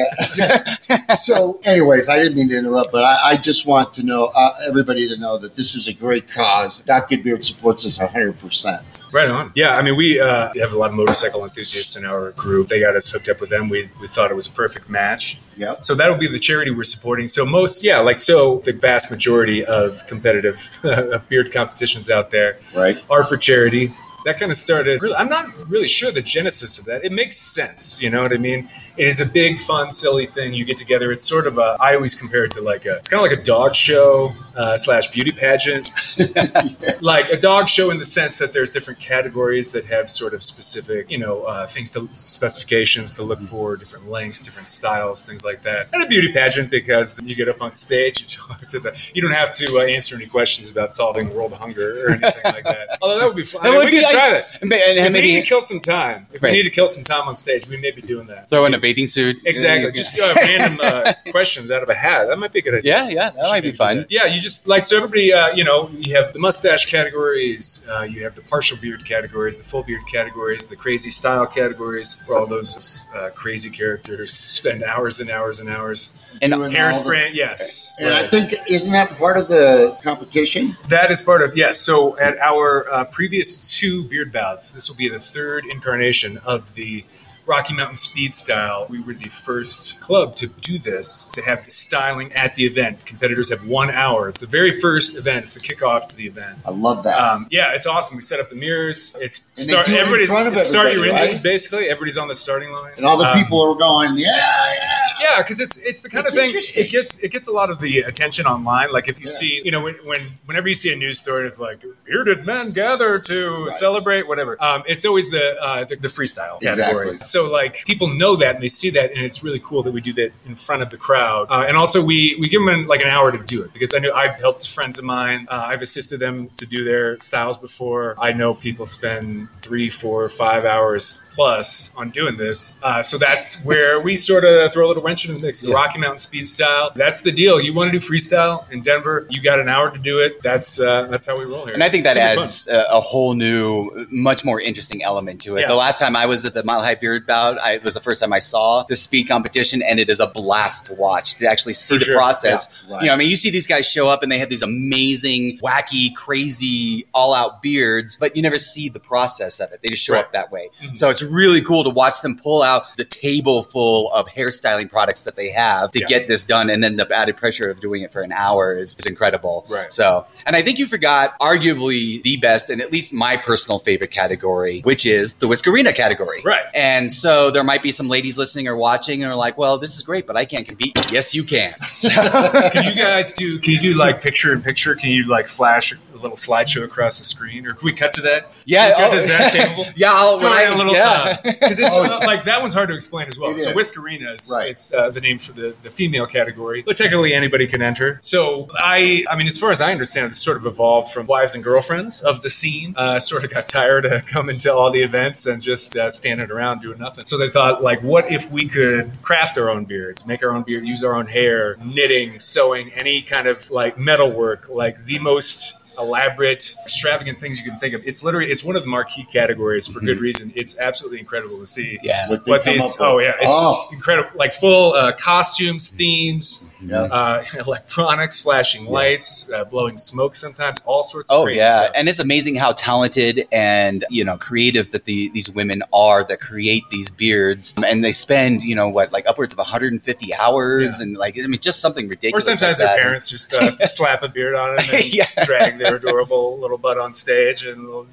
so, 1.17 1.59
anyways, 1.63 2.09
I 2.09 2.17
didn't 2.17 2.35
mean 2.35 2.49
to 2.49 2.57
interrupt, 2.57 2.91
but 2.91 3.03
I, 3.03 3.31
I 3.31 3.37
just 3.37 3.65
want 3.67 3.93
to 3.93 4.03
know 4.03 4.25
uh, 4.35 4.57
everybody 4.67 5.07
to 5.07 5.17
know 5.17 5.37
that 5.37 5.55
this 5.55 5.75
is 5.75 5.87
a 5.87 5.93
great 5.93 6.27
cause. 6.37 6.79
Doc 6.81 7.09
Goodbeard 7.09 7.43
supports 7.43 7.85
us 7.85 7.97
100%. 7.99 9.13
Right 9.13 9.29
on. 9.29 9.51
Yeah, 9.55 9.75
I 9.75 9.81
mean, 9.81 9.95
we 9.97 10.19
uh, 10.19 10.53
have 10.59 10.73
a 10.73 10.77
lot 10.77 10.89
of 10.91 10.95
motorcycle 10.95 11.43
enthusiasts 11.43 11.95
in 11.97 12.05
our 12.05 12.31
group. 12.31 12.67
They 12.67 12.79
got 12.79 12.95
us 12.95 13.11
hooked 13.11 13.29
up 13.29 13.41
with 13.41 13.49
them. 13.49 13.69
We, 13.69 13.89
we 13.99 14.07
thought 14.07 14.29
it 14.31 14.35
was 14.35 14.47
a 14.47 14.51
perfect 14.51 14.89
match. 14.89 15.39
Yep. 15.57 15.83
So 15.83 15.95
that'll 15.95 16.17
be 16.17 16.29
the 16.31 16.39
charity 16.39 16.71
we're 16.71 16.83
supporting. 16.83 17.27
So 17.27 17.45
most, 17.45 17.83
yeah, 17.83 17.99
like 17.99 18.19
so, 18.19 18.59
the 18.59 18.73
vast 18.73 19.09
majority 19.11 19.65
of 19.65 20.05
competitive 20.07 20.79
of 20.83 21.27
beard 21.29 21.51
competitions 21.51 22.11
out 22.11 22.29
there 22.31 22.59
Right? 22.75 23.03
are 23.09 23.23
for 23.23 23.37
charity. 23.37 23.91
That 24.25 24.39
kind 24.39 24.51
of 24.51 24.57
started. 24.57 25.01
Really, 25.01 25.15
I'm 25.15 25.29
not 25.29 25.47
really 25.69 25.87
sure 25.87 26.11
the 26.11 26.21
genesis 26.21 26.79
of 26.79 26.85
that. 26.85 27.03
It 27.05 27.11
makes 27.11 27.37
sense. 27.37 28.01
You 28.01 28.09
know 28.09 28.21
what 28.21 28.33
I 28.33 28.37
mean? 28.37 28.67
It 28.97 29.07
is 29.07 29.21
a 29.21 29.25
big, 29.25 29.57
fun, 29.59 29.91
silly 29.91 30.25
thing. 30.25 30.53
You 30.53 30.65
get 30.65 30.77
together. 30.77 31.11
It's 31.11 31.23
sort 31.23 31.47
of 31.47 31.57
a. 31.57 31.77
I 31.79 31.95
always 31.95 32.19
compare 32.19 32.43
it 32.43 32.51
to 32.51 32.61
like 32.61 32.85
a. 32.85 32.97
It's 32.97 33.09
kind 33.09 33.23
of 33.23 33.31
like 33.31 33.39
a 33.39 33.43
dog 33.43 33.75
show 33.75 34.33
uh, 34.55 34.75
slash 34.75 35.07
beauty 35.09 35.31
pageant. 35.31 35.89
like 37.01 37.29
a 37.29 37.37
dog 37.39 37.69
show 37.69 37.91
in 37.91 37.99
the 37.99 38.05
sense 38.05 38.37
that 38.39 38.53
there's 38.53 38.71
different 38.71 38.99
categories 38.99 39.71
that 39.71 39.85
have 39.85 40.09
sort 40.09 40.33
of 40.33 40.41
specific, 40.41 41.09
you 41.09 41.19
know, 41.19 41.43
uh, 41.43 41.67
things 41.67 41.91
to 41.91 42.09
specifications 42.11 43.15
to 43.15 43.23
look 43.23 43.41
for, 43.41 43.77
different 43.77 44.09
lengths, 44.09 44.43
different 44.43 44.67
styles, 44.67 45.25
things 45.25 45.45
like 45.45 45.61
that. 45.61 45.89
And 45.93 46.03
a 46.03 46.07
beauty 46.07 46.33
pageant 46.33 46.71
because 46.71 47.21
you 47.23 47.35
get 47.35 47.47
up 47.47 47.61
on 47.61 47.71
stage, 47.71 48.19
you 48.21 48.25
talk 48.25 48.67
to 48.67 48.79
the. 48.79 49.11
You 49.13 49.21
don't 49.21 49.31
have 49.31 49.53
to 49.55 49.77
uh, 49.79 49.83
answer 49.83 50.15
any 50.15 50.25
questions 50.25 50.69
about 50.69 50.91
solving 50.91 51.33
world 51.35 51.53
hunger 51.53 52.07
or 52.07 52.09
anything 52.09 52.41
like 52.43 52.63
that. 52.63 52.97
Although 53.01 53.19
that 53.19 53.25
would 53.27 53.35
be 53.35 53.43
fun. 53.43 53.61
I 53.65 53.69
mean, 53.69 53.77
would 53.77 53.85
we 53.85 53.91
be- 53.99 54.06
could 54.07 54.17
try 54.17 54.27
I- 54.27 54.31
that. 54.31 54.61
And, 54.61 54.73
and 54.73 54.97
If 54.99 55.05
we 55.07 55.09
maybe 55.13 55.27
need 55.33 55.43
to 55.43 55.49
kill 55.49 55.61
some 55.61 55.79
time, 55.79 56.27
if 56.33 56.41
Right. 56.43 56.51
we 56.51 56.57
need 56.57 56.63
to 56.63 56.69
kill 56.69 56.87
some 56.87 57.03
time 57.03 57.27
on 57.27 57.35
stage, 57.35 57.67
we 57.67 57.77
may 57.77 57.91
be 57.91 58.01
doing 58.01 58.27
that. 58.27 58.49
throw 58.49 58.65
in 58.65 58.73
a 58.73 58.79
bathing 58.79 59.07
suit. 59.07 59.41
Exactly. 59.45 59.91
Just 59.91 60.19
uh, 60.19 60.33
random 60.35 60.79
uh, 60.81 61.13
questions 61.31 61.71
out 61.71 61.83
of 61.83 61.89
a 61.89 61.93
hat. 61.95 62.27
That 62.27 62.37
might 62.39 62.51
be 62.53 62.59
a 62.59 62.61
good 62.61 62.75
idea. 62.75 62.95
yeah, 63.03 63.09
yeah, 63.09 63.29
that 63.31 63.47
might 63.51 63.63
be 63.63 63.71
fun. 63.71 64.05
Yeah, 64.09 64.25
you 64.25 64.39
just 64.39 64.67
like 64.67 64.83
so. 64.85 64.97
Everybody, 64.97 65.33
uh, 65.33 65.49
you 65.55 65.63
know, 65.63 65.89
you 65.97 66.15
have 66.15 66.33
the 66.33 66.39
mustache 66.39 66.85
categories, 66.85 67.87
uh, 67.91 68.03
you 68.03 68.23
have 68.23 68.35
the 68.35 68.41
partial 68.41 68.77
beard 68.77 69.05
categories, 69.05 69.57
the 69.57 69.63
full 69.63 69.83
beard 69.83 70.01
categories, 70.11 70.67
the 70.67 70.75
crazy 70.75 71.09
style 71.09 71.45
categories, 71.45 72.21
where 72.25 72.37
all 72.37 72.45
those 72.45 73.07
uh, 73.15 73.29
crazy 73.35 73.69
characters 73.69 74.31
spend 74.33 74.83
hours 74.83 75.19
and 75.19 75.29
hours 75.29 75.59
and 75.59 75.69
hours. 75.69 76.17
And 76.39 76.53
Doing 76.53 76.75
all 76.75 76.79
Hairspray, 76.91 77.31
yes. 77.33 77.93
And 77.99 78.13
I 78.13 78.21
think, 78.21 78.53
isn't 78.67 78.91
that 78.93 79.17
part 79.17 79.37
of 79.37 79.47
the 79.47 79.97
competition? 80.03 80.77
That 80.87 81.09
is 81.09 81.19
part 81.19 81.41
of 81.41 81.57
yes. 81.57 81.79
So 81.81 82.15
at 82.19 82.37
our 82.37 82.87
uh, 82.91 83.05
previous 83.05 83.75
two 83.79 83.96
beard 84.03 84.31
bouts, 84.31 84.71
this 84.71 84.89
will 84.89 84.97
be 84.97 85.09
the 85.09 85.19
third 85.19 85.65
incarnation 85.65 86.37
of 86.45 86.75
the 86.75 87.05
Rocky 87.45 87.73
Mountain 87.73 87.95
Speed 87.95 88.33
Style. 88.33 88.85
We 88.89 88.99
were 88.99 89.13
the 89.13 89.29
first 89.29 90.01
club 90.01 90.35
to 90.35 90.47
do 90.47 90.77
this, 90.77 91.23
to 91.31 91.41
have 91.43 91.63
the 91.63 91.71
styling 91.71 92.33
at 92.33 92.55
the 92.55 92.65
event. 92.65 93.05
Competitors 93.05 93.49
have 93.49 93.65
one 93.65 93.89
hour. 93.89 94.27
It's 94.27 94.41
the 94.41 94.47
very 94.47 94.73
first 94.73 95.15
event. 95.17 95.39
It's 95.39 95.53
the 95.53 95.61
kickoff 95.61 96.07
to 96.09 96.15
the 96.17 96.27
event. 96.27 96.59
I 96.65 96.71
love 96.71 97.03
that. 97.03 97.17
Um, 97.17 97.47
yeah, 97.49 97.73
it's 97.73 97.87
awesome. 97.87 98.17
We 98.17 98.21
set 98.21 98.41
up 98.41 98.49
the 98.49 98.57
mirrors. 98.57 99.15
It's 99.21 99.47
start. 99.53 99.87
it 99.87 99.95
Everybody's 99.95 100.29
of 100.31 100.53
it's 100.53 100.67
start 100.67 100.87
your 100.87 100.95
everybody, 100.97 101.21
engines 101.21 101.37
right? 101.37 101.43
basically. 101.43 101.85
Everybody's 101.85 102.17
on 102.17 102.27
the 102.27 102.35
starting 102.35 102.71
line, 102.73 102.91
and 102.97 103.05
all 103.05 103.17
the 103.17 103.31
Um, 103.31 103.41
people 103.41 103.61
are 103.61 103.75
going, 103.75 104.17
yeah, 104.17 104.27
yeah. 104.27 105.06
Yeah, 105.19 105.37
because 105.37 105.59
it's 105.59 105.77
it's 105.77 106.01
the 106.01 106.09
kind 106.09 106.25
It's 106.25 106.33
of 106.35 106.39
thing. 106.51 106.83
It 106.85 106.89
gets 106.91 107.17
it 107.19 107.31
gets 107.31 107.47
a 107.47 107.51
lot 107.51 107.69
of 107.69 107.79
the 107.79 107.99
attention 108.01 108.45
online. 108.45 108.91
Like 108.91 109.07
if 109.07 109.19
you 109.19 109.25
Yeah. 109.27 109.31
see, 109.31 109.61
you 109.63 109.71
know, 109.71 109.81
when, 109.81 109.95
when 110.05 110.21
whenever 110.45 110.67
you 110.67 110.73
see 110.73 110.91
a 110.93 110.95
news 110.95 111.19
story, 111.19 111.47
it's 111.47 111.59
like 111.59 111.83
bearded 112.05 112.45
men 112.45 112.71
gather 112.71 113.19
to 113.19 113.65
Right. 113.65 113.73
celebrate 113.73 114.27
whatever. 114.27 114.61
Um, 114.63 114.83
it's 114.87 115.05
always 115.05 115.29
the, 115.31 115.55
uh, 115.61 115.83
the 115.85 115.95
the 115.95 116.07
freestyle 116.07 116.59
category. 116.61 117.07
Exactly. 117.09 117.17
So 117.21 117.51
like 117.51 117.85
people 117.85 118.07
know 118.07 118.35
that 118.37 118.55
and 118.55 118.63
they 118.63 118.67
see 118.67 118.89
that, 118.91 119.11
and 119.11 119.21
it's 119.21 119.43
really 119.43 119.59
cool 119.59 119.83
that 119.83 119.91
we 119.91 120.01
do 120.01 120.13
that 120.13 120.31
in 120.45 120.55
front 120.55 120.81
of 120.83 120.89
the 120.89 120.97
crowd. 120.97 121.47
Uh, 121.49 121.65
and 121.67 121.75
also 121.77 122.03
we 122.03 122.35
we 122.39 122.47
give 122.47 122.63
them 122.65 122.87
like 122.87 123.01
an 123.01 123.09
hour 123.09 123.31
to 123.31 123.37
do 123.39 123.61
it 123.63 123.73
because 123.73 123.93
I 123.93 123.99
know 123.99 124.13
I've 124.13 124.35
helped 124.39 124.67
friends 124.67 124.97
of 124.99 125.05
mine. 125.05 125.47
Uh, 125.49 125.65
I've 125.71 125.81
assisted 125.81 126.19
them 126.19 126.49
to 126.57 126.65
do 126.65 126.83
their 126.83 127.17
styles 127.19 127.57
before. 127.57 128.15
I 128.19 128.33
know 128.33 128.53
people 128.53 128.85
spend 128.85 129.47
three, 129.61 129.89
four, 129.89 130.27
five 130.29 130.65
hours 130.65 131.21
plus 131.37 131.93
on 131.95 132.09
doing 132.09 132.35
this. 132.35 132.79
Uh, 132.81 133.03
so 133.03 133.17
that's 133.17 133.63
where 133.63 134.01
we 134.01 134.15
sort 134.15 134.43
of 134.43 134.71
throw 134.73 134.85
a 134.85 134.89
little 134.89 135.03
wrench 135.03 135.27
in 135.27 135.35
the 135.35 135.39
mix. 135.39 135.61
The 135.61 135.69
Yeah. 135.69 135.75
Rocky 135.75 135.99
Mountain 135.99 136.17
Speed 136.17 136.47
Style. 136.47 136.91
That's 136.95 137.21
the 137.21 137.31
deal. 137.31 137.61
You 137.61 137.73
want 137.75 137.91
to 137.91 137.99
do 137.99 138.03
freestyle 138.05 138.69
in 138.71 138.81
Denver? 138.81 139.27
You 139.29 139.41
got 139.41 139.59
an 139.59 139.69
hour 139.69 139.91
to 139.91 139.99
do 139.99 140.19
it. 140.19 140.41
That's 140.41 140.79
uh, 140.81 141.03
that's 141.03 141.27
how 141.27 141.37
we 141.37 141.45
roll 141.45 141.65
here. 141.65 141.75
And 141.75 141.83
I 141.83 141.89
think 141.89 142.03
that 142.05 142.17
It's 142.17 142.17
gonna 142.17 142.35
be 142.35 142.41
adds 142.41 142.67
a, 142.67 142.95
a 142.97 142.99
whole 142.99 143.33
new, 143.35 144.07
much 144.09 144.43
more 144.43 144.59
interesting 144.59 145.03
element 145.03 145.41
to 145.41 145.57
it. 145.57 145.61
Yeah. 145.61 145.67
The 145.67 145.75
last 145.75 145.99
time 145.99 146.15
I 146.15 146.25
was 146.25 146.43
at 146.45 146.53
the 146.55 146.63
Mile 146.63 146.81
High 146.81 146.95
Beard 146.95 147.27
Bout, 147.27 147.59
I, 147.61 147.73
it 147.73 147.83
was 147.83 147.93
the 147.93 147.99
first 147.99 148.21
time 148.23 148.33
I 148.33 148.39
saw 148.39 148.83
the 148.83 148.95
speed 148.95 149.27
competition, 149.27 149.83
and 149.83 149.99
it 149.99 150.09
is 150.09 150.19
a 150.19 150.27
blast 150.27 150.87
to 150.87 150.95
watch 150.95 151.35
to 151.35 151.47
actually 151.49 151.73
see 151.73 151.95
For 151.95 151.99
the 151.99 152.05
sure. 152.05 152.15
process. 152.17 152.67
Yeah, 152.87 152.93
right. 152.95 153.01
You 153.03 153.07
know, 153.09 153.13
I 153.13 153.17
mean, 153.17 153.29
you 153.29 153.35
see 153.37 153.51
these 153.51 153.67
guys 153.67 153.85
show 153.87 154.07
up 154.07 154.23
and 154.23 154.31
they 154.31 154.39
have 154.39 154.49
these 154.49 154.63
amazing, 154.63 155.59
wacky, 155.59 156.13
crazy, 156.15 157.05
all-out 157.13 157.61
beards, 157.61 158.17
but 158.17 158.35
you 158.35 158.41
never 158.41 158.57
see 158.59 158.89
the 158.89 158.99
process 158.99 159.59
of 159.59 159.71
it. 159.71 159.81
They 159.83 159.89
just 159.89 160.03
show 160.03 160.13
Right. 160.13 160.25
up 160.25 160.33
that 160.33 160.51
way. 160.51 160.69
Mhm. 160.81 160.97
So 160.97 161.09
it's 161.09 161.21
really 161.27 161.61
cool 161.61 161.83
to 161.83 161.89
watch 161.89 162.21
them 162.21 162.37
pull 162.37 162.61
out 162.63 162.95
the 162.97 163.05
table 163.05 163.63
full 163.63 164.11
of 164.13 164.27
hairstyling 164.27 164.89
products 164.89 165.23
that 165.23 165.35
they 165.35 165.49
have 165.49 165.91
to 165.91 165.99
Yeah. 165.99 166.07
get 166.07 166.27
this 166.27 166.43
done, 166.45 166.69
and 166.69 166.83
then 166.83 166.95
the 166.95 167.07
added 167.15 167.37
pressure 167.37 167.69
of 167.69 167.79
doing 167.79 168.01
it 168.01 168.11
for 168.11 168.21
an 168.21 168.31
hour 168.31 168.75
is, 168.75 168.95
is 168.99 169.05
incredible. 169.05 169.65
Right. 169.69 169.91
So, 169.91 170.25
and 170.45 170.55
I 170.55 170.61
think 170.61 170.79
you 170.79 170.87
forgot 170.87 171.37
arguably 171.39 172.21
the 172.23 172.37
best 172.37 172.69
and 172.69 172.81
at 172.81 172.91
least 172.91 173.13
my 173.13 173.37
personal 173.37 173.79
favorite 173.79 174.11
category, 174.11 174.81
which 174.81 175.05
is 175.05 175.35
the 175.35 175.47
Whiskerina 175.47 175.93
category. 175.95 176.41
Right. 176.43 176.63
And 176.73 177.11
so 177.11 177.51
there 177.51 177.63
might 177.63 177.83
be 177.83 177.91
some 177.91 178.07
ladies 178.07 178.37
listening 178.37 178.67
or 178.67 178.75
watching 178.75 179.23
and 179.23 179.31
are 179.31 179.35
like, 179.35 179.57
well, 179.57 179.77
this 179.77 179.95
is 179.95 180.01
great, 180.01 180.27
but 180.27 180.35
I 180.37 180.45
can't 180.45 180.67
compete. 180.67 180.97
Yes, 181.11 181.33
you 181.35 181.43
can. 181.43 181.73
So, 181.97 182.09
Can 182.09 182.83
you 182.83 182.95
guys 182.95 183.33
do? 183.33 183.59
Can 183.59 183.73
you 183.73 183.79
do 183.79 183.93
like 183.93 184.21
picture 184.21 184.53
in 184.53 184.61
picture? 184.61 184.93
Can 184.95 185.09
you 185.09 185.25
like 185.27 185.47
flash 185.47 185.93
a 186.17 186.21
little 186.21 186.37
slideshow 186.37 186.83
across 186.83 187.17
the 187.19 187.25
screen, 187.25 187.65
or 187.67 187.73
can 187.73 187.85
we 187.85 187.93
cut 187.93 188.13
to 188.13 188.21
that? 188.21 188.51
yeah. 188.65 188.95
Can 188.95 189.11
oh, 189.17 189.21
to 189.21 189.27
that 189.27 189.51
capable? 189.51 189.85
yeah. 189.95 190.11
I'll, 190.13 190.39
Throw 190.39 190.49
when 190.49 190.61
in 190.65 190.71
I, 190.71 190.73
a 190.73 190.77
little, 190.77 190.93
yeah. 190.93 191.39
because 191.43 191.79
it's 191.79 191.95
Oh, 191.97 192.03
uh, 192.03 192.19
like 192.25 192.45
that 192.45 192.61
one's 192.61 192.73
hard 192.73 192.89
to 192.89 192.95
explain 192.95 193.27
as 193.27 193.37
well. 193.39 193.51
It 193.51 193.59
So 193.59 193.71
is. 193.71 193.75
Whiskerina 193.75 194.33
is 194.33 194.53
Right. 194.55 194.69
it's 194.69 194.93
uh, 194.93 195.09
the 195.09 195.21
name 195.21 195.37
for 195.37 195.51
the, 195.53 195.75
the 195.83 195.89
female 195.89 196.25
category, 196.25 196.83
but 196.85 196.97
technically 196.97 197.33
anybody 197.33 197.67
can 197.67 197.81
enter. 197.81 198.19
So 198.21 198.67
I, 198.77 199.23
I 199.29 199.35
mean, 199.35 199.47
as 199.47 199.59
far 199.59 199.71
as 199.71 199.81
I 199.81 199.91
understand, 199.91 200.27
it's 200.27 200.41
sort 200.43 200.57
of 200.57 200.65
evolved 200.65 201.11
from 201.11 201.27
wives 201.27 201.55
and 201.55 201.63
girlfriends 201.63 202.21
of 202.21 202.41
the 202.41 202.49
scene. 202.49 202.93
Uh, 202.97 203.19
sort 203.19 203.43
of 203.43 203.49
got 203.51 203.67
tired 203.67 204.05
of 204.05 204.25
coming 204.27 204.57
to 204.59 204.73
all 204.73 204.91
the 204.91 205.01
events 205.03 205.45
and 205.45 205.61
just 205.61 205.95
uh, 205.95 206.09
standing 206.09 206.51
around 206.51 206.81
doing 206.81 206.97
nothing. 206.99 207.25
So 207.25 207.37
they 207.37 207.49
thought, 207.49 207.81
like, 207.81 208.01
what 208.01 208.31
if 208.31 208.49
we 208.51 208.67
could 208.67 209.11
craft 209.21 209.57
our 209.57 209.69
own 209.69 209.85
beards, 209.85 210.25
make 210.25 210.43
our 210.43 210.51
own 210.51 210.63
beard, 210.63 210.85
use 210.85 211.03
our 211.03 211.15
own 211.15 211.27
hair, 211.27 211.77
knitting, 211.83 212.39
sewing, 212.39 212.91
any 212.93 213.21
kind 213.21 213.47
of 213.47 213.69
like 213.71 213.97
metalwork, 213.97 214.69
like 214.69 215.05
the 215.05 215.19
most 215.19 215.75
elaborate, 215.97 216.75
extravagant 216.83 217.39
things 217.39 217.59
you 217.63 217.69
can 217.69 217.79
think 217.79 217.93
of. 217.93 218.01
It's 218.05 218.23
literally 218.23 218.51
it's 218.51 218.63
one 218.63 218.75
of 218.75 218.83
the 218.83 218.89
marquee 218.89 219.25
categories 219.31 219.87
for 219.87 219.99
good 219.99 220.19
reason. 220.19 220.51
It's 220.55 220.77
absolutely 220.79 221.19
incredible 221.19 221.57
to 221.59 221.65
see. 221.65 221.99
Yeah. 222.03 222.29
What 222.29 222.45
they 222.45 222.51
What 222.51 222.63
come 222.63 222.73
these? 222.73 222.97
Oh 222.99 223.19
yeah, 223.19 223.33
it's 223.39 223.45
Oh. 223.47 223.87
incredible! 223.91 224.29
Like 224.35 224.53
full 224.53 224.93
uh, 224.93 225.11
costumes, 225.13 225.89
themes, 225.89 226.69
Yeah. 226.81 227.01
uh, 227.03 227.43
electronics, 227.59 228.41
flashing 228.41 228.85
lights, 228.85 229.51
uh, 229.51 229.65
blowing 229.65 229.97
smoke. 229.97 230.35
Sometimes 230.35 230.81
all 230.85 231.03
sorts 231.03 231.31
of 231.31 231.37
Oh 231.39 231.43
crazy 231.43 231.59
yeah, 231.59 231.83
stuff. 231.83 231.91
and 231.95 232.09
it's 232.09 232.19
amazing 232.19 232.55
how 232.55 232.73
talented 232.73 233.47
and 233.51 234.05
you 234.09 234.23
know 234.23 234.37
creative 234.37 234.91
that 234.91 235.05
the 235.05 235.29
these 235.29 235.49
women 235.49 235.83
are 235.93 236.23
that 236.25 236.39
create 236.39 236.83
these 236.91 237.09
beards, 237.09 237.73
and 237.83 238.03
they 238.03 238.11
spend 238.11 238.61
you 238.63 238.75
know 238.75 238.87
what 238.87 239.11
like 239.11 239.27
upwards 239.27 239.53
of 239.53 239.57
150 239.59 240.33
hours, 240.35 240.81
Yeah. 240.99 241.03
and 241.03 241.17
like 241.17 241.37
I 241.37 241.47
mean 241.47 241.59
just 241.59 241.79
something 241.81 242.07
ridiculous. 242.07 242.47
or 242.47 242.51
sometimes 242.51 242.79
like 242.79 242.87
their 242.87 242.95
that. 242.97 243.01
parents 243.01 243.29
just 243.29 243.53
uh, 243.53 243.71
slap 243.87 244.23
a 244.23 244.29
beard 244.29 244.55
on 244.55 244.75
it 244.79 244.93
and 244.93 245.05
Yeah. 245.13 245.27
drag 245.43 245.77
their 245.87 245.95
adorable 245.97 246.59
little 246.59 246.77
butt 246.77 246.97
on 246.97 247.13
stage 247.13 247.65
and 247.65 247.87
oh 247.87 248.05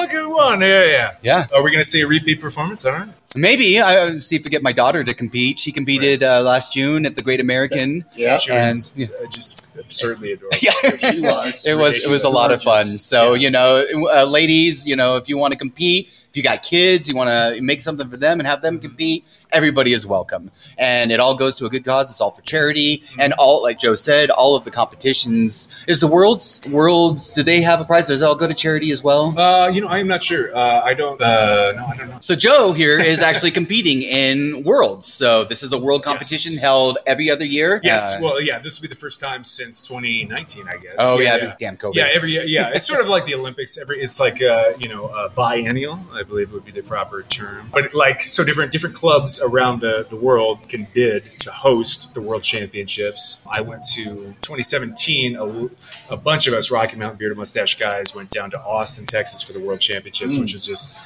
look 0.00 0.10
who 0.10 0.36
won! 0.36 0.60
Yeah, 0.60 0.84
yeah. 0.84 1.14
Yeah, 1.22 1.46
Are 1.52 1.62
we 1.62 1.70
going 1.70 1.82
to 1.82 1.88
see 1.88 2.00
a 2.02 2.06
repeat 2.06 2.40
performance? 2.40 2.84
All 2.84 2.92
right. 2.92 3.08
maybe 3.34 3.80
I 3.80 3.96
I'll 4.06 4.20
see 4.20 4.36
if 4.36 4.44
we 4.44 4.50
get 4.50 4.62
my 4.62 4.72
daughter 4.72 5.02
to 5.04 5.14
compete. 5.14 5.58
She 5.58 5.72
competed 5.72 6.22
uh, 6.22 6.40
last 6.42 6.72
June 6.72 7.04
at 7.06 7.16
the 7.16 7.22
Great 7.22 7.40
American. 7.40 8.04
Yeah. 8.14 8.36
She 8.36 8.50
And- 8.52 8.68
was 8.68 8.98
uh, 8.98 9.26
just 9.30 9.66
absurdly 9.78 10.32
adorable. 10.32 10.58
Yeah, 10.62 10.72
She 11.10 11.26
was. 11.28 11.66
it 11.66 11.74
was 11.76 11.94
it 12.04 12.08
was 12.08 12.24
a 12.24 12.28
lot 12.28 12.52
of 12.52 12.62
fun. 12.62 12.98
So 12.98 13.34
Yeah. 13.34 13.40
you 13.42 13.50
know, 13.50 13.84
uh, 14.14 14.24
ladies, 14.24 14.86
you 14.86 14.96
know, 14.96 15.16
if 15.16 15.28
you 15.28 15.36
want 15.38 15.52
to 15.52 15.58
compete, 15.58 16.10
if 16.36 16.38
you 16.38 16.42
got 16.42 16.62
kids, 16.62 17.08
you 17.08 17.16
want 17.16 17.30
to 17.30 17.62
make 17.62 17.80
something 17.80 18.10
for 18.10 18.18
them 18.18 18.38
and 18.40 18.46
have 18.46 18.60
them 18.60 18.78
compete. 18.78 19.24
everybody 19.52 19.94
is 19.94 20.04
welcome, 20.06 20.50
and 20.76 21.10
it 21.10 21.18
all 21.18 21.34
goes 21.34 21.54
to 21.54 21.64
a 21.64 21.70
good 21.70 21.82
cause. 21.82 22.10
It's 22.10 22.20
all 22.20 22.30
for 22.32 22.42
charity, 22.42 23.02
and 23.18 23.32
all 23.38 23.62
like 23.62 23.78
Joe 23.78 23.94
said, 23.94 24.28
all 24.28 24.54
of 24.54 24.64
the 24.64 24.70
competitions 24.70 25.68
is 25.88 26.00
the 26.02 26.06
world's 26.08 26.60
worlds. 26.70 27.32
Do 27.32 27.42
they 27.42 27.62
have 27.62 27.80
a 27.80 27.86
prize? 27.86 28.08
Does 28.08 28.20
it 28.20 28.24
all 28.26 28.34
go 28.34 28.46
to 28.46 28.52
charity 28.52 28.90
as 28.90 29.02
well? 29.02 29.32
Uh, 29.38 29.68
you 29.68 29.80
know, 29.80 29.88
I 29.88 29.98
am 29.98 30.08
not 30.08 30.22
sure. 30.22 30.54
Uh, 30.54 30.82
I 30.84 30.92
don't. 30.92 31.18
Uh, 31.22 31.72
no, 31.74 31.86
I 31.86 31.96
don't 31.96 32.08
know. 32.10 32.18
So 32.20 32.34
Joe 32.36 32.72
here 32.74 32.98
is 32.98 33.20
actually 33.22 33.50
competing 33.60 34.02
in 34.02 34.62
worlds. 34.62 35.06
So 35.10 35.44
this 35.44 35.62
is 35.62 35.72
a 35.72 35.78
world 35.78 36.02
competition 36.02 36.52
Yes. 36.52 36.62
held 36.62 36.98
every 37.06 37.30
other 37.30 37.46
year. 37.46 37.80
Yes. 37.82 38.16
Uh, 38.16 38.18
well, 38.24 38.42
yeah. 38.42 38.58
This 38.58 38.78
will 38.78 38.82
be 38.82 38.88
the 38.88 39.00
first 39.00 39.20
time 39.20 39.42
since 39.42 39.88
2019, 39.88 40.68
I 40.68 40.76
guess. 40.76 40.96
oh 40.98 41.18
yeah, 41.18 41.54
damn 41.58 41.78
COVID. 41.78 41.94
Yeah, 41.94 42.08
every 42.12 42.32
yeah, 42.46 42.72
it's 42.74 42.86
sort 42.86 43.00
of 43.00 43.08
like 43.08 43.24
the 43.24 43.34
Olympics. 43.34 43.78
Every 43.78 44.00
it's 44.00 44.20
like 44.20 44.42
uh, 44.42 44.72
you 44.78 44.88
know 44.90 45.06
uh, 45.06 45.30
biennial, 45.30 46.00
I 46.12 46.24
believe 46.28 46.52
would 46.52 46.64
be 46.64 46.72
the 46.72 46.82
proper 46.82 47.22
term. 47.22 47.68
But 47.72 47.94
like 47.94 48.22
so, 48.22 48.44
different 48.44 48.72
different 48.72 48.94
clubs 48.96 49.40
around 49.40 49.80
the 49.80 50.06
the 50.08 50.16
world 50.16 50.68
can 50.68 50.86
bid 50.92 51.24
to 51.40 51.50
host 51.50 52.14
the 52.14 52.20
World 52.20 52.42
Championships. 52.42 53.46
I 53.50 53.60
went 53.60 53.82
to 53.94 54.04
2017. 54.42 55.36
A, 55.36 55.68
a 56.12 56.16
bunch 56.16 56.46
of 56.46 56.54
us 56.54 56.70
Rocky 56.70 56.96
Mountain 56.96 57.18
Bearded 57.18 57.36
Mustache 57.38 57.78
guys 57.78 58.14
went 58.14 58.30
down 58.30 58.50
to 58.50 58.60
Austin, 58.60 59.06
Texas 59.06 59.42
for 59.42 59.52
the 59.52 59.60
World 59.60 59.80
Championships, 59.80 60.36
Mm. 60.36 60.40
which 60.40 60.52
was 60.52 60.66
just 60.66 60.96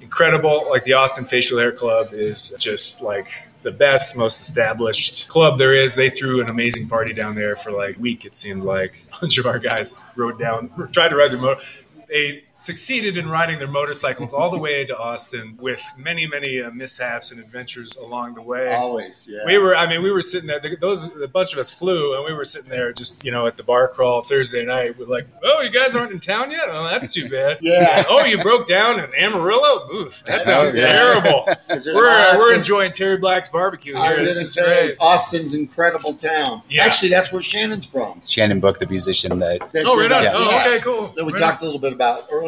incredible. 0.00 0.66
Like 0.70 0.84
the 0.84 0.94
Austin 0.94 1.24
Facial 1.24 1.58
Hair 1.58 1.72
Club 1.72 2.08
is 2.12 2.56
just 2.58 3.02
like 3.02 3.28
the 3.62 3.72
best, 3.72 4.16
most 4.16 4.40
established 4.40 5.28
club 5.28 5.58
there 5.58 5.74
is. 5.74 5.94
They 5.94 6.10
threw 6.10 6.40
an 6.40 6.48
amazing 6.48 6.88
party 6.88 7.12
down 7.12 7.34
there 7.34 7.56
for 7.56 7.70
like 7.72 7.96
a 7.96 8.00
week. 8.00 8.24
It 8.24 8.34
seemed 8.34 8.62
like 8.64 9.04
a 9.16 9.20
bunch 9.20 9.38
of 9.38 9.46
our 9.46 9.58
guys 9.58 10.02
rode 10.16 10.38
down, 10.38 10.70
tried 10.92 11.08
to 11.10 11.16
ride 11.16 11.32
the 11.32 11.38
motor. 11.38 11.60
They 12.08 12.44
succeeded 12.58 13.16
in 13.16 13.28
riding 13.28 13.58
their 13.60 13.68
motorcycles 13.68 14.32
all 14.34 14.50
the 14.50 14.58
way 14.58 14.84
to 14.84 14.98
Austin 14.98 15.56
with 15.60 15.80
many, 15.96 16.26
many 16.26 16.60
uh, 16.60 16.70
mishaps 16.72 17.30
and 17.30 17.40
adventures 17.40 17.96
along 17.96 18.34
the 18.34 18.42
way. 18.42 18.74
Always, 18.74 19.26
yeah. 19.30 19.44
We 19.46 19.58
were, 19.58 19.76
I 19.76 19.88
mean, 19.88 20.02
we 20.02 20.10
were 20.10 20.20
sitting 20.20 20.48
there. 20.48 20.60
Those, 20.80 21.14
a 21.22 21.28
bunch 21.28 21.52
of 21.52 21.60
us 21.60 21.72
flew, 21.72 22.16
and 22.16 22.24
we 22.24 22.32
were 22.32 22.44
sitting 22.44 22.68
there 22.68 22.92
just, 22.92 23.24
you 23.24 23.30
know, 23.30 23.46
at 23.46 23.56
the 23.56 23.62
bar 23.62 23.86
crawl 23.88 24.22
Thursday 24.22 24.64
night. 24.64 24.98
We're 24.98 25.06
like, 25.06 25.28
"Oh, 25.42 25.60
you 25.62 25.70
guys 25.70 25.94
aren't 25.94 26.10
in 26.12 26.18
town 26.18 26.50
yet? 26.50 26.64
Oh, 26.68 26.82
that's 26.84 27.12
too 27.14 27.28
bad." 27.30 27.58
Yeah. 27.68 28.04
oh, 28.08 28.24
you 28.24 28.42
broke 28.42 28.66
down 28.66 28.98
in 28.98 29.12
Amarillo? 29.14 29.88
Oof, 29.94 30.24
that 30.24 30.40
Oh, 30.40 30.42
sounds 30.42 30.74
yeah. 30.74 30.80
terrible. 30.80 31.44
'Cause 31.68 31.84
there's 31.84 31.94
We're 31.94 32.38
we're 32.38 32.52
of- 32.52 32.58
enjoying 32.58 32.92
Terry 32.92 33.18
Black's 33.18 33.48
barbecue 33.48 33.96
I 33.96 34.14
here. 34.16 34.26
was 34.26 34.38
This 34.38 34.56
gonna 34.56 34.66
say. 34.68 34.96
Austin's 34.98 35.54
incredible 35.54 36.14
town. 36.14 36.62
Yeah. 36.68 36.84
Actually, 36.84 37.10
that's 37.10 37.32
where 37.32 37.42
Shannon's 37.42 37.86
from. 37.86 38.20
Shannon 38.26 38.58
Book, 38.60 38.78
the 38.80 38.86
musician 38.86 39.38
that 39.38 39.72
That 39.72 39.84
Oh, 39.86 39.96
right 40.00 40.10
on. 40.10 40.22
that. 40.24 40.34
Oh, 40.34 40.56
okay, 40.60 40.80
cool. 40.80 41.08
That 41.16 41.24
we 41.24 41.32
Right 41.32 41.40
talked 41.40 41.62
a 41.62 41.64
little 41.64 41.80
bit 41.80 41.92
about 41.92 42.24
earlier. 42.32 42.47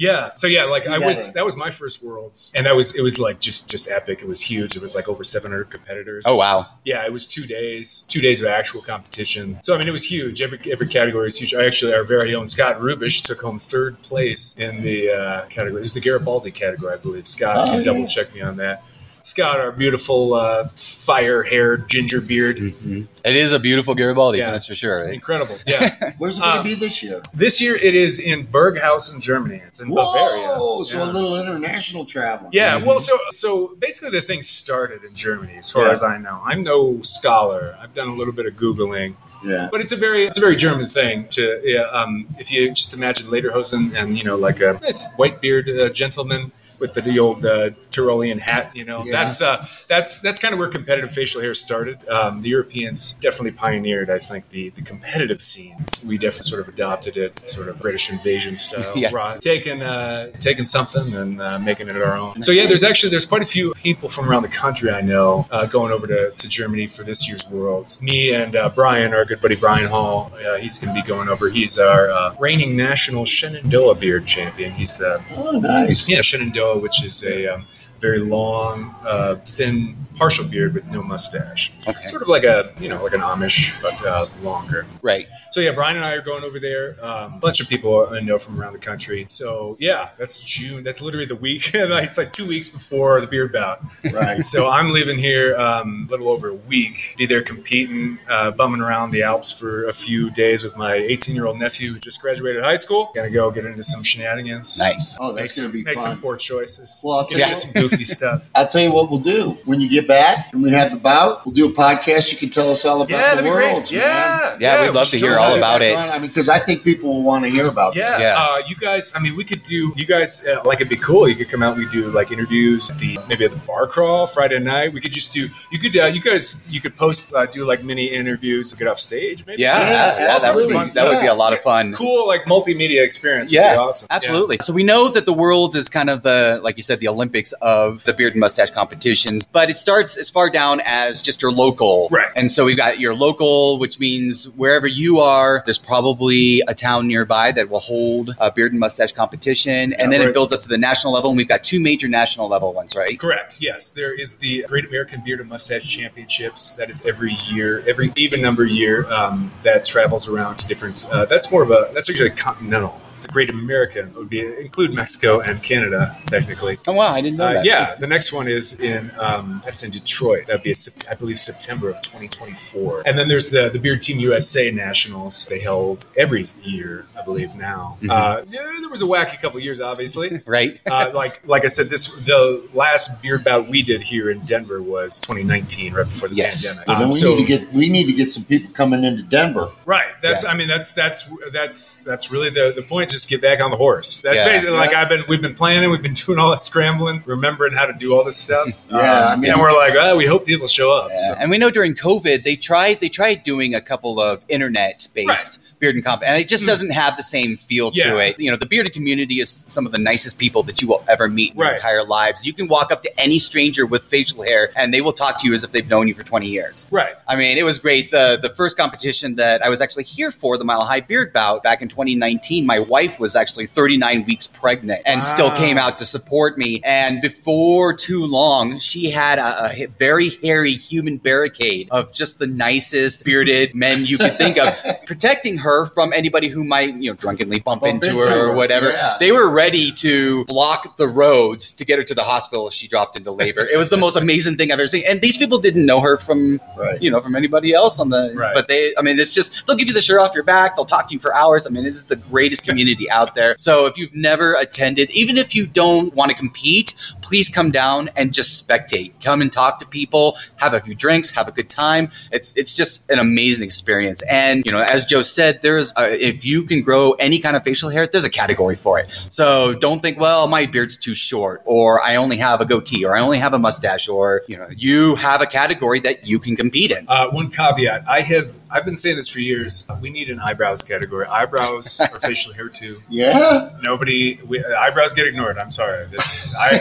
Yeah. 0.00 0.30
So 0.36 0.46
yeah, 0.46 0.62
like 0.64 0.86
I 0.86 1.00
was 1.04 1.32
that 1.32 1.44
was 1.44 1.56
my 1.56 1.72
first 1.72 2.04
worlds. 2.04 2.52
And 2.54 2.66
that 2.66 2.76
was 2.76 2.96
it 2.96 3.02
was 3.02 3.18
like 3.18 3.40
just 3.40 3.68
just 3.68 3.90
epic. 3.90 4.22
It 4.22 4.28
was 4.28 4.40
huge. 4.40 4.76
It 4.76 4.80
was 4.80 4.94
like 4.94 5.08
over 5.08 5.24
700 5.24 5.70
competitors. 5.70 6.24
Oh 6.28 6.36
wow. 6.36 6.66
Yeah, 6.84 7.04
it 7.04 7.12
was 7.12 7.26
2 7.26 7.46
days, 7.46 8.02
2 8.02 8.20
days 8.20 8.40
of 8.40 8.46
actual 8.46 8.80
competition. 8.80 9.58
So 9.62 9.74
I 9.74 9.78
mean 9.78 9.88
it 9.88 9.92
was 9.92 10.04
huge. 10.08 10.40
Every 10.40 10.60
every 10.70 10.86
category 10.86 11.26
is 11.26 11.36
huge. 11.40 11.52
Actually 11.52 11.94
our 11.94 12.04
very 12.04 12.32
own 12.34 12.46
Scott 12.46 12.76
Rubish 12.80 13.22
took 13.22 13.40
home 13.42 13.58
third 13.58 14.00
place 14.02 14.54
in 14.56 14.82
the 14.82 15.10
uh, 15.10 15.46
category. 15.46 15.80
It 15.80 15.82
was 15.82 15.94
the 15.94 16.00
Garibaldi 16.00 16.52
category, 16.52 16.94
I 16.94 16.98
believe. 16.98 17.26
Scott 17.26 17.56
Oh, 17.56 17.66
can 17.66 17.78
yeah. 17.78 17.82
double 17.82 18.06
check 18.06 18.32
me 18.32 18.40
on 18.40 18.56
that. 18.58 18.84
Scott, 19.22 19.60
our 19.60 19.72
beautiful 19.72 20.34
uh, 20.34 20.68
fire-haired 20.68 21.88
ginger 21.88 22.20
beard, 22.20 22.56
Mhm. 22.58 23.06
It 23.24 23.36
is 23.36 23.52
a 23.52 23.58
beautiful 23.58 23.94
Garibaldi, 23.94 24.38
Yeah. 24.38 24.52
that's 24.52 24.66
for 24.66 24.74
sure. 24.74 25.04
Right? 25.04 25.12
incredible. 25.14 25.58
Yeah, 25.66 26.12
Where's 26.18 26.38
it 26.38 26.40
going 26.42 26.52
to 26.54 26.58
Um, 26.60 26.64
be 26.64 26.74
this 26.74 27.02
year? 27.02 27.20
this 27.34 27.60
year 27.60 27.76
it 27.76 27.94
is 27.94 28.18
in 28.18 28.46
Burghausen, 28.46 29.20
Germany. 29.20 29.60
It's 29.66 29.80
in 29.80 29.88
Bavaria. 29.88 30.56
Whoa! 30.58 30.82
So 30.82 30.98
Yeah. 30.98 31.04
a 31.04 31.12
little 31.12 31.38
international 31.38 32.04
travel. 32.04 32.48
Yeah, 32.52 32.78
Mhm. 32.80 32.84
well, 32.86 33.00
so 33.00 33.16
so 33.32 33.74
basically 33.78 34.10
the 34.18 34.22
thing 34.24 34.40
started 34.40 35.04
in 35.04 35.14
Germany, 35.14 35.54
as 35.58 35.70
far 35.70 35.86
Yeah. 35.86 35.92
as 35.92 36.02
I 36.02 36.16
know. 36.18 36.40
I'm 36.44 36.62
no 36.62 37.00
scholar. 37.02 37.76
I've 37.82 37.94
done 37.94 38.08
a 38.08 38.14
little 38.14 38.32
bit 38.32 38.46
of 38.46 38.54
googling, 38.56 39.14
Yeah. 39.44 39.68
but 39.70 39.80
it's 39.80 39.92
a 39.92 39.96
very 39.96 40.24
it's 40.26 40.38
a 40.38 40.40
very 40.40 40.56
German 40.56 40.86
thing 40.86 41.26
to 41.30 41.60
yeah, 41.64 41.82
um, 41.92 42.26
if 42.38 42.50
you 42.50 42.70
just 42.70 42.94
imagine 42.94 43.26
Lederhosen 43.28 43.94
and 43.98 44.16
you 44.16 44.24
know 44.24 44.36
like 44.36 44.60
a 44.60 44.78
nice 44.82 45.08
white 45.16 45.40
beard 45.40 45.68
uh, 45.68 45.88
gentleman 45.90 46.52
with 46.78 46.92
the, 46.94 47.00
the 47.00 47.18
old 47.18 47.44
uh, 47.44 47.70
Tyrolean 47.90 48.38
hat. 48.38 48.70
You 48.74 48.84
know 48.84 49.04
Yeah. 49.04 49.12
that's 49.12 49.42
uh, 49.42 49.66
that's 49.88 50.20
that's 50.20 50.38
kind 50.38 50.52
of 50.54 50.58
where 50.58 50.68
competitive 50.68 51.10
facial 51.10 51.40
hair 51.40 51.54
started. 51.54 51.98
Um, 52.08 52.40
the 52.42 52.48
Europeans 52.50 53.14
definitely 53.14 53.52
pioneered, 53.52 54.10
I 54.10 54.18
think, 54.18 54.48
the 54.50 54.70
the 54.70 54.82
competitive 54.82 55.40
scene. 55.40 55.76
We 56.06 56.16
definitely 56.18 56.42
sort 56.50 56.60
of 56.62 56.68
adopted 56.68 57.16
it, 57.16 57.38
sort 57.48 57.68
of 57.68 57.78
British 57.80 58.10
invasion 58.10 58.56
style, 58.56 58.92
Yeah. 58.96 59.10
right? 59.12 59.40
Taking 59.40 59.82
uh, 59.82 60.30
taking 60.40 60.64
something 60.64 61.14
and 61.14 61.40
uh, 61.40 61.58
making 61.58 61.88
it 61.88 61.96
our 61.96 62.16
own. 62.16 62.42
So 62.42 62.52
yeah, 62.52 62.66
there's 62.66 62.84
actually 62.84 63.10
there's 63.10 63.26
quite 63.26 63.42
a 63.42 63.46
few 63.46 63.74
people 63.74 64.08
from 64.08 64.28
around 64.30 64.42
the 64.42 64.48
country 64.48 64.90
I 64.90 65.00
know 65.00 65.46
uh, 65.50 65.66
going 65.66 65.92
over 65.92 66.06
to, 66.06 66.30
to 66.30 66.48
Germany 66.48 66.86
for 66.86 67.02
this 67.04 67.28
year's 67.28 67.46
Worlds. 67.48 68.00
Me 68.02 68.34
and 68.34 68.54
uh, 68.54 68.68
Brian, 68.68 69.12
our 69.14 69.24
good 69.24 69.40
buddy 69.40 69.56
Brian 69.56 69.86
Hall, 69.88 70.32
uh, 70.46 70.56
he's 70.58 70.78
going 70.78 70.94
to 70.94 71.02
be 71.02 71.06
going 71.06 71.28
over. 71.28 71.48
He's 71.48 71.78
our 71.78 72.10
uh, 72.10 72.34
reigning 72.38 72.76
national 72.76 73.24
Shenandoah 73.24 73.96
beard 73.96 74.26
champion. 74.26 74.72
He's 74.72 74.98
the 74.98 75.22
Oh, 75.34 75.58
nice. 75.58 76.08
yeah, 76.08 76.20
Shenandoah, 76.22 76.67
which 76.76 77.04
is 77.04 77.22
a 77.24 77.46
um, 77.46 77.66
very 78.00 78.18
long, 78.18 78.94
uh, 79.04 79.36
thin, 79.44 80.07
partial 80.18 80.48
beard 80.48 80.74
with 80.74 80.86
no 80.88 81.02
mustache. 81.02 81.72
Okay. 81.86 82.04
Sort 82.06 82.22
of 82.22 82.28
like 82.28 82.44
a, 82.44 82.72
you 82.80 82.88
know, 82.88 83.02
like 83.02 83.12
an 83.14 83.20
Amish, 83.20 83.80
but 83.80 83.94
uh, 84.04 84.26
longer. 84.42 84.86
Right. 85.02 85.26
So 85.50 85.60
yeah, 85.60 85.72
Brian 85.72 85.96
and 85.96 86.04
I 86.04 86.12
are 86.14 86.22
going 86.22 86.44
over 86.44 86.58
there. 86.60 86.96
Um, 87.04 87.34
a 87.34 87.38
bunch 87.38 87.60
of 87.60 87.68
people 87.68 88.08
I 88.10 88.20
know 88.20 88.38
from 88.38 88.60
around 88.60 88.72
the 88.74 88.78
country. 88.78 89.26
So 89.28 89.76
yeah, 89.78 90.10
that's 90.18 90.44
June. 90.44 90.82
That's 90.84 91.00
literally 91.00 91.26
the 91.26 91.36
week. 91.36 91.70
it's 91.74 92.18
like 92.18 92.32
two 92.32 92.46
weeks 92.46 92.68
before 92.68 93.20
the 93.20 93.26
beard 93.26 93.52
bout. 93.52 93.82
Right. 94.12 94.44
So 94.44 94.68
I'm 94.68 94.90
leaving 94.90 95.18
here 95.18 95.56
um, 95.56 96.06
a 96.08 96.10
little 96.10 96.28
over 96.28 96.48
a 96.48 96.54
week. 96.54 97.14
Be 97.16 97.26
there 97.26 97.42
competing, 97.42 98.18
uh, 98.28 98.50
bumming 98.50 98.80
around 98.80 99.10
the 99.10 99.22
Alps 99.22 99.52
for 99.52 99.86
a 99.86 99.92
few 99.92 100.30
days 100.30 100.64
with 100.64 100.76
my 100.76 100.94
18 100.94 101.34
year 101.34 101.46
old 101.46 101.58
nephew 101.58 101.92
who 101.92 101.98
just 101.98 102.20
graduated 102.20 102.62
high 102.62 102.76
school. 102.76 103.10
Gonna 103.14 103.30
go 103.30 103.50
get 103.50 103.64
into 103.64 103.82
some 103.82 104.02
shenanigans. 104.02 104.78
Nice. 104.78 105.16
Oh, 105.20 105.28
Make 105.32 105.44
that's 105.44 105.56
some, 105.56 105.64
going 105.64 105.72
to 105.72 105.78
be 105.78 105.84
make 105.84 105.98
fun. 105.98 106.12
some 106.12 106.20
poor 106.20 106.36
choices. 106.36 107.00
Well, 107.04 107.18
I'll 107.18 107.26
get 107.26 107.36
tell 107.38 107.48
into 107.48 107.50
you- 107.50 107.54
some 107.60 107.72
goofy 107.72 108.04
stuff. 108.04 108.50
I'll 108.54 108.66
tell 108.68 108.80
you 108.82 108.92
what 108.92 109.10
we'll 109.10 109.20
do. 109.20 109.58
When 109.64 109.80
you 109.80 109.88
get 109.88 110.07
back 110.08 110.52
and 110.52 110.62
we 110.62 110.70
have 110.72 110.90
the 110.90 110.96
bout, 110.98 111.44
we'll 111.46 111.54
do 111.54 111.66
a 111.68 111.72
podcast. 111.72 112.32
You 112.32 112.38
can 112.38 112.50
tell 112.50 112.70
us 112.70 112.84
all 112.84 113.02
about 113.02 113.10
Yeah, 113.10 113.34
the 113.36 113.42
that'd 113.42 113.44
be 113.44 113.50
worlds, 113.50 113.90
great. 113.90 114.00
man. 114.00 114.56
Yeah, 114.60 114.76
Yeah, 114.76 114.82
we'd 114.82 114.94
love 114.94 115.06
to 115.10 115.18
hear 115.18 115.38
all 115.38 115.56
about 115.56 115.78
that. 115.80 115.92
it. 115.92 115.96
I 115.96 116.18
mean, 116.18 116.28
because 116.28 116.48
I 116.48 116.58
think 116.58 116.82
people 116.82 117.10
will 117.10 117.22
want 117.22 117.44
to 117.44 117.50
hear 117.50 117.66
about 117.68 117.94
Yeah, 117.94 118.18
that. 118.18 118.20
Yeah. 118.20 118.34
Uh, 118.36 118.62
you 118.66 118.74
guys. 118.74 119.12
I 119.14 119.20
mean, 119.20 119.36
we 119.36 119.44
could 119.44 119.62
do. 119.62 119.92
You 119.94 120.06
guys 120.06 120.44
uh, 120.44 120.62
like 120.64 120.78
it'd 120.78 120.88
be 120.88 120.96
cool. 120.96 121.28
You 121.28 121.36
could 121.36 121.48
come 121.48 121.62
out. 121.62 121.76
We 121.76 121.86
do 121.90 122.10
like 122.10 122.32
interviews. 122.32 122.90
At 122.90 122.98
the 122.98 123.18
maybe 123.28 123.44
at 123.44 123.52
the 123.52 123.58
bar 123.58 123.86
crawl 123.86 124.26
Friday 124.26 124.58
night. 124.58 124.92
We 124.92 125.00
could 125.00 125.12
just 125.12 125.32
do. 125.32 125.48
You 125.70 125.78
could. 125.78 125.96
Uh, 125.96 126.06
you 126.06 126.20
guys. 126.20 126.64
You 126.68 126.80
could 126.80 126.96
post. 126.96 127.32
Uh, 127.32 127.46
do 127.46 127.64
like 127.66 127.84
mini 127.84 128.06
interviews. 128.06 128.72
Get 128.72 128.88
off 128.88 128.98
stage. 128.98 129.44
Maybe. 129.46 129.62
Yeah, 129.62 129.78
Yeah, 129.78 130.18
yeah, 130.18 130.38
that, 130.38 130.54
would 130.54 130.68
be, 130.68 130.74
that 130.74 131.06
would 131.08 131.20
be 131.20 131.26
a 131.26 131.34
lot 131.34 131.52
of 131.52 131.60
fun. 131.60 131.92
Cool. 131.94 132.26
Like 132.26 132.44
multimedia 132.44 133.04
experience. 133.04 133.50
Would 133.50 133.56
Yeah, 133.56 133.74
be 133.74 133.78
awesome. 133.78 134.06
Absolutely. 134.10 134.58
So 134.62 134.72
we 134.72 134.82
know 134.84 135.08
that 135.10 135.26
the 135.26 135.32
world 135.34 135.76
is 135.76 135.88
kind 135.88 136.08
of 136.10 136.22
the, 136.22 136.60
like 136.62 136.76
you 136.76 136.82
said, 136.82 137.00
the 137.00 137.08
Olympics 137.08 137.52
of 137.60 138.04
the 138.04 138.12
beard 138.14 138.32
and 138.34 138.40
mustache 138.40 138.70
competitions, 138.70 139.44
but 139.44 139.68
it 139.68 139.76
starts 139.76 139.97
as 140.00 140.30
far 140.30 140.50
down 140.50 140.80
as 140.84 141.22
just 141.22 141.42
your 141.42 141.52
local. 141.52 142.08
Right. 142.10 142.30
And 142.36 142.50
so 142.50 142.64
we've 142.64 142.76
got 142.76 143.00
your 143.00 143.14
local, 143.14 143.78
which 143.78 143.98
means 143.98 144.48
wherever 144.50 144.86
you 144.86 145.18
are, 145.18 145.62
there's 145.64 145.78
probably 145.78 146.62
a 146.68 146.74
town 146.74 147.06
nearby 147.06 147.52
that 147.52 147.68
will 147.68 147.80
hold 147.80 148.34
a 148.38 148.52
beard 148.52 148.72
and 148.72 148.80
mustache 148.80 149.12
competition. 149.12 149.92
And 149.94 150.12
then 150.12 150.20
right. 150.20 150.30
it 150.30 150.32
builds 150.32 150.52
up 150.52 150.60
to 150.62 150.68
the 150.68 150.78
national 150.78 151.12
level. 151.12 151.30
And 151.30 151.36
we've 151.36 151.48
got 151.48 151.64
two 151.64 151.80
major 151.80 152.08
national 152.08 152.48
level 152.48 152.72
ones, 152.72 152.94
right? 152.96 153.18
Correct. 153.18 153.58
Yes, 153.60 153.92
there 153.92 154.18
is 154.18 154.36
the 154.36 154.64
Great 154.68 154.86
American 154.86 155.22
Beard 155.24 155.40
and 155.40 155.48
Mustache 155.48 155.88
Championships. 155.88 156.74
That 156.74 156.88
is 156.88 157.06
every 157.06 157.32
year, 157.50 157.82
every 157.88 158.12
even 158.16 158.40
number 158.40 158.64
year 158.64 159.10
um, 159.10 159.50
that 159.62 159.84
travels 159.84 160.28
around 160.28 160.58
to 160.58 160.66
different. 160.66 161.06
Uh, 161.10 161.24
that's 161.24 161.50
more 161.50 161.62
of 161.62 161.70
a. 161.70 161.90
That's 161.92 162.08
actually 162.08 162.28
a 162.28 162.34
continental. 162.34 163.00
The 163.28 163.32
Great 163.34 163.50
American 163.50 164.12
would 164.14 164.30
be 164.30 164.40
include 164.40 164.92
Mexico 164.94 165.40
and 165.40 165.62
Canada 165.62 166.16
technically. 166.24 166.78
Oh, 166.86 166.92
wow. 166.94 167.12
I 167.12 167.20
didn't 167.20 167.36
know 167.36 167.44
Uh, 167.44 167.52
that. 167.54 167.64
yeah, 167.64 167.94
the 167.94 168.06
next 168.06 168.32
one 168.32 168.48
is 168.48 168.80
in 168.80 169.10
um, 169.18 169.60
that's 169.64 169.82
in 169.82 169.90
Detroit. 169.90 170.46
That'd 170.46 170.62
be 170.62 170.72
Sep- 170.74 171.10
I 171.10 171.14
believe 171.14 171.38
September 171.38 171.90
of 171.90 172.00
2024. 172.00 173.02
And 173.06 173.18
then 173.18 173.28
there's 173.28 173.50
the 173.50 173.68
the 173.70 173.78
Beard 173.78 174.00
Team 174.02 174.18
USA 174.18 174.70
Nationals. 174.70 175.44
They 175.46 175.58
held 175.58 176.06
every 176.16 176.42
year, 176.62 177.04
I 177.18 177.22
believe 177.22 177.54
now. 177.54 177.98
Mhm. 178.02 178.10
Uh, 178.10 178.44
yeah, 178.50 178.60
there 178.80 178.88
was 178.90 179.02
a 179.02 179.06
wacky 179.06 179.40
couple 179.40 179.60
years, 179.60 179.80
obviously. 179.80 180.40
Right. 180.46 180.80
uh, 180.90 181.10
like 181.14 181.46
like 181.46 181.64
I 181.64 181.68
said, 181.68 181.90
this 181.90 182.06
the 182.24 182.62
last 182.72 183.20
beard 183.22 183.44
bout 183.44 183.68
we 183.68 183.82
did 183.82 184.00
here 184.02 184.30
in 184.30 184.40
Denver 184.40 184.80
was 184.80 185.20
2019, 185.20 185.92
right 185.92 186.06
before 186.08 186.28
the 186.28 186.36
Yes. 186.36 186.64
pandemic. 186.66 186.86
But 186.86 186.96
Um, 187.02 187.08
we 187.10 187.12
so 187.12 187.30
need 187.34 187.38
to 187.38 187.44
get 187.58 187.72
we 187.74 187.88
need 187.90 188.06
to 188.06 188.12
get 188.14 188.32
some 188.32 188.44
people 188.44 188.70
coming 188.72 189.04
into 189.04 189.22
Denver. 189.22 189.70
right, 189.84 190.12
that's 190.22 190.44
Yeah. 190.44 190.50
I 190.50 190.54
mean 190.56 190.68
that's 190.68 190.92
that's 190.92 191.28
that's 191.52 192.02
that's 192.04 192.30
really 192.30 192.50
the 192.50 192.72
the 192.74 192.82
point. 192.82 193.10
Just 193.18 193.28
get 193.28 193.42
back 193.42 193.60
on 193.60 193.72
the 193.72 193.76
horse. 193.76 194.20
That's 194.20 194.38
Yeah. 194.38 194.44
basically 194.44 194.76
like 194.76 194.94
I've 194.94 195.08
been 195.08 195.24
we've 195.28 195.42
been 195.42 195.54
planning, 195.56 195.90
we've 195.90 196.00
been 196.00 196.14
doing 196.14 196.38
all 196.38 196.50
that 196.52 196.60
scrambling, 196.60 197.20
remembering 197.26 197.72
how 197.72 197.84
to 197.86 197.92
do 197.92 198.14
all 198.14 198.22
this 198.22 198.36
stuff. 198.36 198.68
Yeah, 198.90 198.96
Um, 198.98 199.32
I 199.32 199.36
mean- 199.36 199.50
and 199.50 199.60
we're 199.60 199.72
like, 199.76 199.94
oh, 199.98 200.16
we 200.16 200.24
hope 200.24 200.46
people 200.46 200.68
show 200.68 200.92
up. 200.96 201.08
Yeah. 201.10 201.18
So- 201.18 201.34
And 201.40 201.50
we 201.50 201.58
know 201.58 201.68
during 201.68 201.96
COVID 201.96 202.44
they 202.44 202.54
tried 202.54 203.00
they 203.00 203.08
tried 203.08 203.42
doing 203.42 203.74
a 203.74 203.80
couple 203.80 204.20
of 204.20 204.40
internet 204.48 205.08
based 205.14 205.58
beard 205.78 205.94
and 205.94 206.04
comp, 206.04 206.22
and 206.24 206.40
it 206.40 206.48
just 206.48 206.66
doesn't 206.66 206.90
have 206.90 207.16
the 207.16 207.22
same 207.22 207.56
feel 207.56 207.90
to 207.92 208.02
Hmm. 208.02 208.18
It. 208.20 208.40
You 208.40 208.50
know, 208.50 208.56
the 208.56 208.66
bearded 208.66 208.92
community 208.92 209.40
is 209.40 209.50
some 209.68 209.86
of 209.86 209.92
the 209.92 209.98
nicest 209.98 210.38
people 210.38 210.62
that 210.64 210.80
you 210.82 210.88
will 210.88 211.04
ever 211.08 211.28
meet 211.28 211.52
in 211.52 211.58
your 211.58 211.70
entire 211.70 212.04
lives. 212.04 212.46
You 212.46 212.52
can 212.52 212.68
walk 212.68 212.90
up 212.92 213.02
to 213.02 213.20
any 213.20 213.38
stranger 213.38 213.86
with 213.86 214.04
facial 214.04 214.42
hair, 214.42 214.70
and 214.76 214.92
they 214.94 215.00
will 215.00 215.12
talk 215.12 215.40
to 215.40 215.46
you 215.48 215.54
as 215.54 215.64
if 215.64 215.72
they've 215.72 215.88
known 215.88 216.08
you 216.08 216.14
for 216.14 216.22
20 216.24 216.46
years. 216.48 216.86
Right. 216.90 217.14
I 217.26 217.36
mean, 217.36 217.58
it 217.58 217.62
was 217.64 217.78
great. 217.78 218.10
The 218.10 218.38
the 218.40 218.48
first 218.50 218.76
competition 218.76 219.36
that 219.36 219.62
I 219.64 219.68
was 219.68 219.80
actually 219.80 220.04
here 220.04 220.30
for, 220.32 220.56
the 220.56 220.64
Mile 220.64 220.84
High 220.84 221.00
Beard 221.00 221.32
Bout, 221.32 221.62
back 221.62 221.82
in 221.82 221.88
2019, 221.88 222.64
my 222.66 222.78
wife 222.80 223.18
was 223.18 223.36
actually 223.36 223.66
39 223.66 224.24
weeks 224.26 224.46
pregnant 224.46 225.02
and 225.04 225.22
still 225.24 225.50
came 225.52 225.76
out 225.78 225.98
to 225.98 226.04
support 226.04 226.56
me. 226.58 226.80
And 226.84 227.20
before 227.20 227.94
too 227.94 228.24
long, 228.24 228.78
she 228.80 229.10
had 229.10 229.38
a, 229.38 229.82
a 229.82 229.86
very 229.98 230.30
hairy 230.42 230.72
human 230.72 231.18
barricade 231.18 231.88
of 231.90 232.12
just 232.12 232.38
the 232.38 232.46
nicest 232.46 233.24
bearded 233.24 233.74
men 233.74 234.04
you 234.04 234.16
could 234.18 234.38
think 234.38 234.56
of, 234.58 234.74
protecting 235.06 235.58
her 235.58 235.67
from 235.86 236.12
anybody 236.12 236.48
who 236.48 236.64
might, 236.64 236.94
you 236.94 237.10
know, 237.10 237.14
drunkenly 237.14 237.60
bump, 237.60 237.82
Bump 237.82 237.94
into, 238.04 238.18
into 238.18 238.28
her 238.30 238.50
or 238.50 238.54
whatever. 238.56 238.90
yeah. 238.90 239.16
They 239.20 239.32
were 239.32 239.50
ready 239.50 239.92
to 239.92 240.44
block 240.46 240.96
the 240.96 241.06
roads 241.06 241.70
to 241.72 241.84
get 241.84 241.98
her 241.98 242.04
to 242.04 242.14
the 242.14 242.22
hospital 242.22 242.68
if 242.68 242.74
she 242.74 242.88
dropped 242.88 243.16
into 243.16 243.30
labor. 243.30 243.60
It 243.60 243.76
was 243.76 243.90
the 243.90 243.96
most 243.96 244.16
amazing 244.16 244.56
thing 244.56 244.72
I've 244.72 244.78
ever 244.80 244.88
seen. 244.88 245.04
And 245.08 245.20
these 245.20 245.36
people 245.36 245.58
didn't 245.58 245.86
know 245.86 246.00
her 246.00 246.16
from 246.16 246.60
Right. 246.76 247.00
you 247.02 247.10
know, 247.10 247.20
from 247.20 247.34
anybody 247.34 247.72
else 247.74 247.98
on 248.00 248.08
the. 248.10 248.32
Right. 248.36 248.54
But 248.54 248.68
they, 248.68 248.94
I 248.96 249.02
mean, 249.02 249.18
it's 249.18 249.34
just 249.34 249.66
they'll 249.66 249.76
give 249.76 249.88
you 249.88 249.94
the 249.94 250.00
shirt 250.00 250.20
off 250.20 250.34
your 250.34 250.44
back. 250.44 250.76
They'll 250.76 250.84
talk 250.84 251.08
to 251.08 251.14
you 251.14 251.20
for 251.20 251.34
hours. 251.34 251.66
I 251.66 251.70
mean, 251.70 251.84
this 251.84 251.96
is 251.96 252.04
the 252.04 252.16
greatest 252.16 252.64
community 252.66 253.10
out 253.10 253.34
there. 253.34 253.54
So 253.58 253.86
if 253.86 253.98
you've 253.98 254.14
never 254.14 254.54
attended, 254.54 255.10
even 255.10 255.36
if 255.36 255.54
you 255.54 255.66
don't 255.66 256.14
want 256.14 256.30
to 256.30 256.36
compete, 256.36 256.94
please 257.20 257.48
come 257.48 257.70
down 257.70 258.10
and 258.16 258.32
just 258.32 258.66
spectate. 258.66 259.12
Come 259.22 259.42
and 259.42 259.52
talk 259.52 259.78
to 259.80 259.86
people, 259.86 260.36
have 260.56 260.72
a 260.74 260.80
few 260.80 260.94
drinks, 260.94 261.30
have 261.30 261.48
a 261.48 261.52
good 261.52 261.68
time. 261.68 262.10
It's 262.30 262.52
it's 262.56 262.74
just 262.76 263.10
an 263.10 263.18
amazing 263.18 263.64
experience. 263.64 264.22
And 264.30 264.64
you 264.64 264.70
know, 264.72 264.78
as 264.78 265.04
Joe 265.04 265.22
said, 265.22 265.57
there's 265.62 265.92
uh, 265.96 266.08
if 266.10 266.44
you 266.44 266.64
can 266.64 266.82
grow 266.82 267.12
any 267.12 267.38
kind 267.38 267.56
of 267.56 267.64
facial 267.64 267.88
hair, 267.90 268.06
there's 268.06 268.24
a 268.24 268.30
category 268.30 268.76
for 268.76 268.98
it. 268.98 269.08
So 269.28 269.74
don't 269.74 270.00
think, 270.00 270.18
well, 270.18 270.48
my 270.48 270.66
beard's 270.66 270.96
too 270.96 271.14
short, 271.14 271.62
or 271.64 272.00
I 272.02 272.16
only 272.16 272.36
have 272.36 272.60
a 272.60 272.64
goatee, 272.64 273.04
or 273.04 273.16
I 273.16 273.20
only 273.20 273.38
have 273.38 273.54
a 273.54 273.58
mustache, 273.58 274.08
or 274.08 274.42
you 274.48 274.56
know, 274.56 274.68
you 274.76 275.16
have 275.16 275.42
a 275.42 275.46
category 275.46 276.00
that 276.00 276.26
you 276.26 276.38
can 276.38 276.56
compete 276.56 276.90
in. 276.90 277.04
Uh, 277.08 277.30
one 277.30 277.50
caveat: 277.50 278.08
I 278.08 278.20
have 278.20 278.54
I've 278.70 278.84
been 278.84 278.96
saying 278.96 279.16
this 279.16 279.28
for 279.28 279.40
years. 279.40 279.88
We 280.00 280.10
need 280.10 280.30
an 280.30 280.40
eyebrows 280.40 280.82
category. 280.82 281.26
Eyebrows 281.26 282.00
or 282.12 282.18
facial 282.20 282.52
hair 282.52 282.68
too. 282.68 283.02
Yeah. 283.08 283.70
Nobody 283.82 284.38
we, 284.46 284.64
eyebrows 284.64 285.12
get 285.12 285.26
ignored. 285.26 285.58
I'm 285.58 285.70
sorry. 285.70 286.06
That's 286.06 286.54
I. 286.56 286.80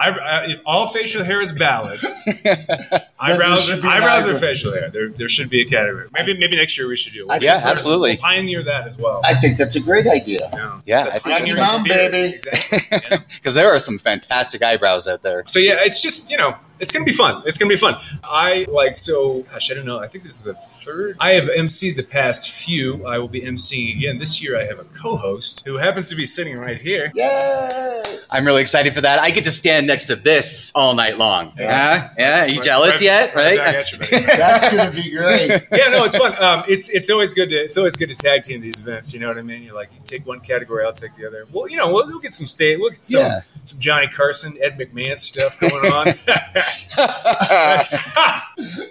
I, 0.00 0.08
I, 0.10 0.44
if 0.46 0.60
all 0.64 0.86
facial 0.86 1.22
hair 1.22 1.40
is 1.42 1.50
valid, 1.52 2.00
eyebrows, 3.20 3.66
should 3.66 3.82
be 3.82 3.88
an 3.88 3.92
eyebrows 3.94 4.24
or 4.26 4.30
eyebrow. 4.30 4.40
facial 4.40 4.72
hair. 4.72 4.88
There, 4.90 5.08
there 5.10 5.28
should 5.28 5.50
be 5.50 5.60
a 5.60 5.64
category. 5.64 6.08
Maybe, 6.12 6.36
maybe 6.38 6.56
next 6.56 6.78
year 6.78 6.88
we 6.88 6.96
should 6.96 7.12
do. 7.12 7.26
it. 7.26 7.30
I 7.30 7.36
Yeah, 7.36 7.60
think 7.60 7.66
absolutely. 7.76 8.10
We'll 8.12 8.18
pioneer 8.18 8.62
that 8.64 8.86
as 8.86 8.96
well. 8.98 9.20
I 9.24 9.34
think 9.34 9.58
that's 9.58 9.76
a 9.76 9.80
great 9.80 10.06
idea. 10.06 10.38
Yeah, 10.52 10.80
Yeah, 10.86 11.00
It's 11.00 11.06
a 11.06 11.08
I 11.08 11.18
think 11.18 11.22
pioneering 11.24 11.56
that's 11.60 11.74
spirit. 11.80 12.12
Baby. 12.12 12.30
Exactly. 12.40 12.78
Yeah. 13.10 13.18
because 13.34 13.54
there 13.54 13.70
are 13.70 13.78
some 13.78 13.98
fantastic 13.98 14.62
eyebrows 14.62 15.06
out 15.06 15.22
there. 15.22 15.42
So 15.46 15.58
yeah, 15.58 15.76
it's 15.80 16.00
just 16.02 16.30
you 16.30 16.36
know, 16.38 16.56
it's 16.80 16.90
gonna 16.92 17.04
be 17.04 17.12
fun. 17.12 17.42
It's 17.46 17.58
gonna 17.58 17.68
be 17.68 17.76
fun. 17.76 17.96
I 18.24 18.66
like 18.68 18.96
so. 18.96 19.42
Gosh, 19.42 19.70
I 19.70 19.74
don't 19.74 19.86
know. 19.86 19.98
I 20.00 20.06
think 20.08 20.22
this 20.24 20.32
is 20.32 20.40
the 20.40 20.54
third. 20.54 21.16
I 21.20 21.32
have 21.32 21.44
emceed 21.44 21.96
the 21.96 22.02
past 22.02 22.50
few. 22.50 23.06
I 23.06 23.18
will 23.18 23.28
be 23.28 23.42
emceeing 23.42 23.96
again 23.96 24.18
this 24.18 24.42
year. 24.42 24.58
I 24.58 24.64
have 24.64 24.78
a 24.78 24.84
co-host 24.84 25.62
who 25.66 25.76
happens 25.76 26.08
to 26.10 26.16
be 26.16 26.24
sitting 26.24 26.56
right 26.58 26.80
here. 26.80 27.12
Yay! 27.14 28.02
I'm 28.30 28.44
really 28.46 28.62
excited 28.62 28.94
for 28.94 29.00
that. 29.02 29.18
I 29.18 29.30
get 29.30 29.44
to 29.44 29.50
stand 29.50 29.86
next 29.86 30.06
to 30.06 30.16
this 30.16 30.70
all 30.74 30.94
night 30.94 31.18
long. 31.18 31.52
Yeah. 31.58 31.70
Yeah, 31.70 32.10
yeah. 32.18 32.42
Are 32.44 32.48
you 32.48 32.56
Right- 32.56 32.64
jealous 32.64 32.94
right- 32.94 33.02
yet? 33.02 33.34
right 33.34 33.58
Right? 33.58 33.74
back 33.74 33.92
you. 33.92 33.98
That's 34.26 34.74
gonna 34.74 34.90
be 34.90 35.10
great. 35.10 35.48
yeah, 35.72 35.88
no, 35.90 36.04
it's 36.04 36.16
fun. 36.16 36.32
Um, 36.42 36.64
it's 36.68 36.88
it's 36.88 37.10
always 37.10 37.34
good 37.34 37.48
to 37.50 37.56
it's 37.56 37.76
always 37.76 37.96
good 37.96 38.08
to 38.10 38.14
tag 38.16 38.42
team 38.42 38.60
these 38.60 38.78
events. 38.78 39.12
You 39.12 39.20
know 39.20 39.28
what 39.28 39.38
I 39.38 39.42
mean? 39.42 39.62
You're 39.62 39.74
like 39.74 39.90
you 39.92 40.00
take 40.04 40.26
one 40.26 40.40
category, 40.40 40.84
I'll 40.84 40.92
take 40.92 41.14
the 41.14 41.26
other. 41.26 41.46
Well, 41.52 41.68
you 41.68 41.76
know, 41.76 41.92
we'll, 41.92 42.06
we'll 42.06 42.18
get 42.20 42.34
some 42.34 42.46
state, 42.46 42.78
we'll 42.78 42.90
get 42.90 43.04
some 43.04 43.20
Yeah. 43.22 43.40
some 43.64 43.78
Johnny 43.80 44.06
Carson, 44.08 44.56
Ed 44.62 44.78
McMahon 44.78 45.18
stuff 45.18 45.58
going 45.58 45.92
on. 45.92 46.14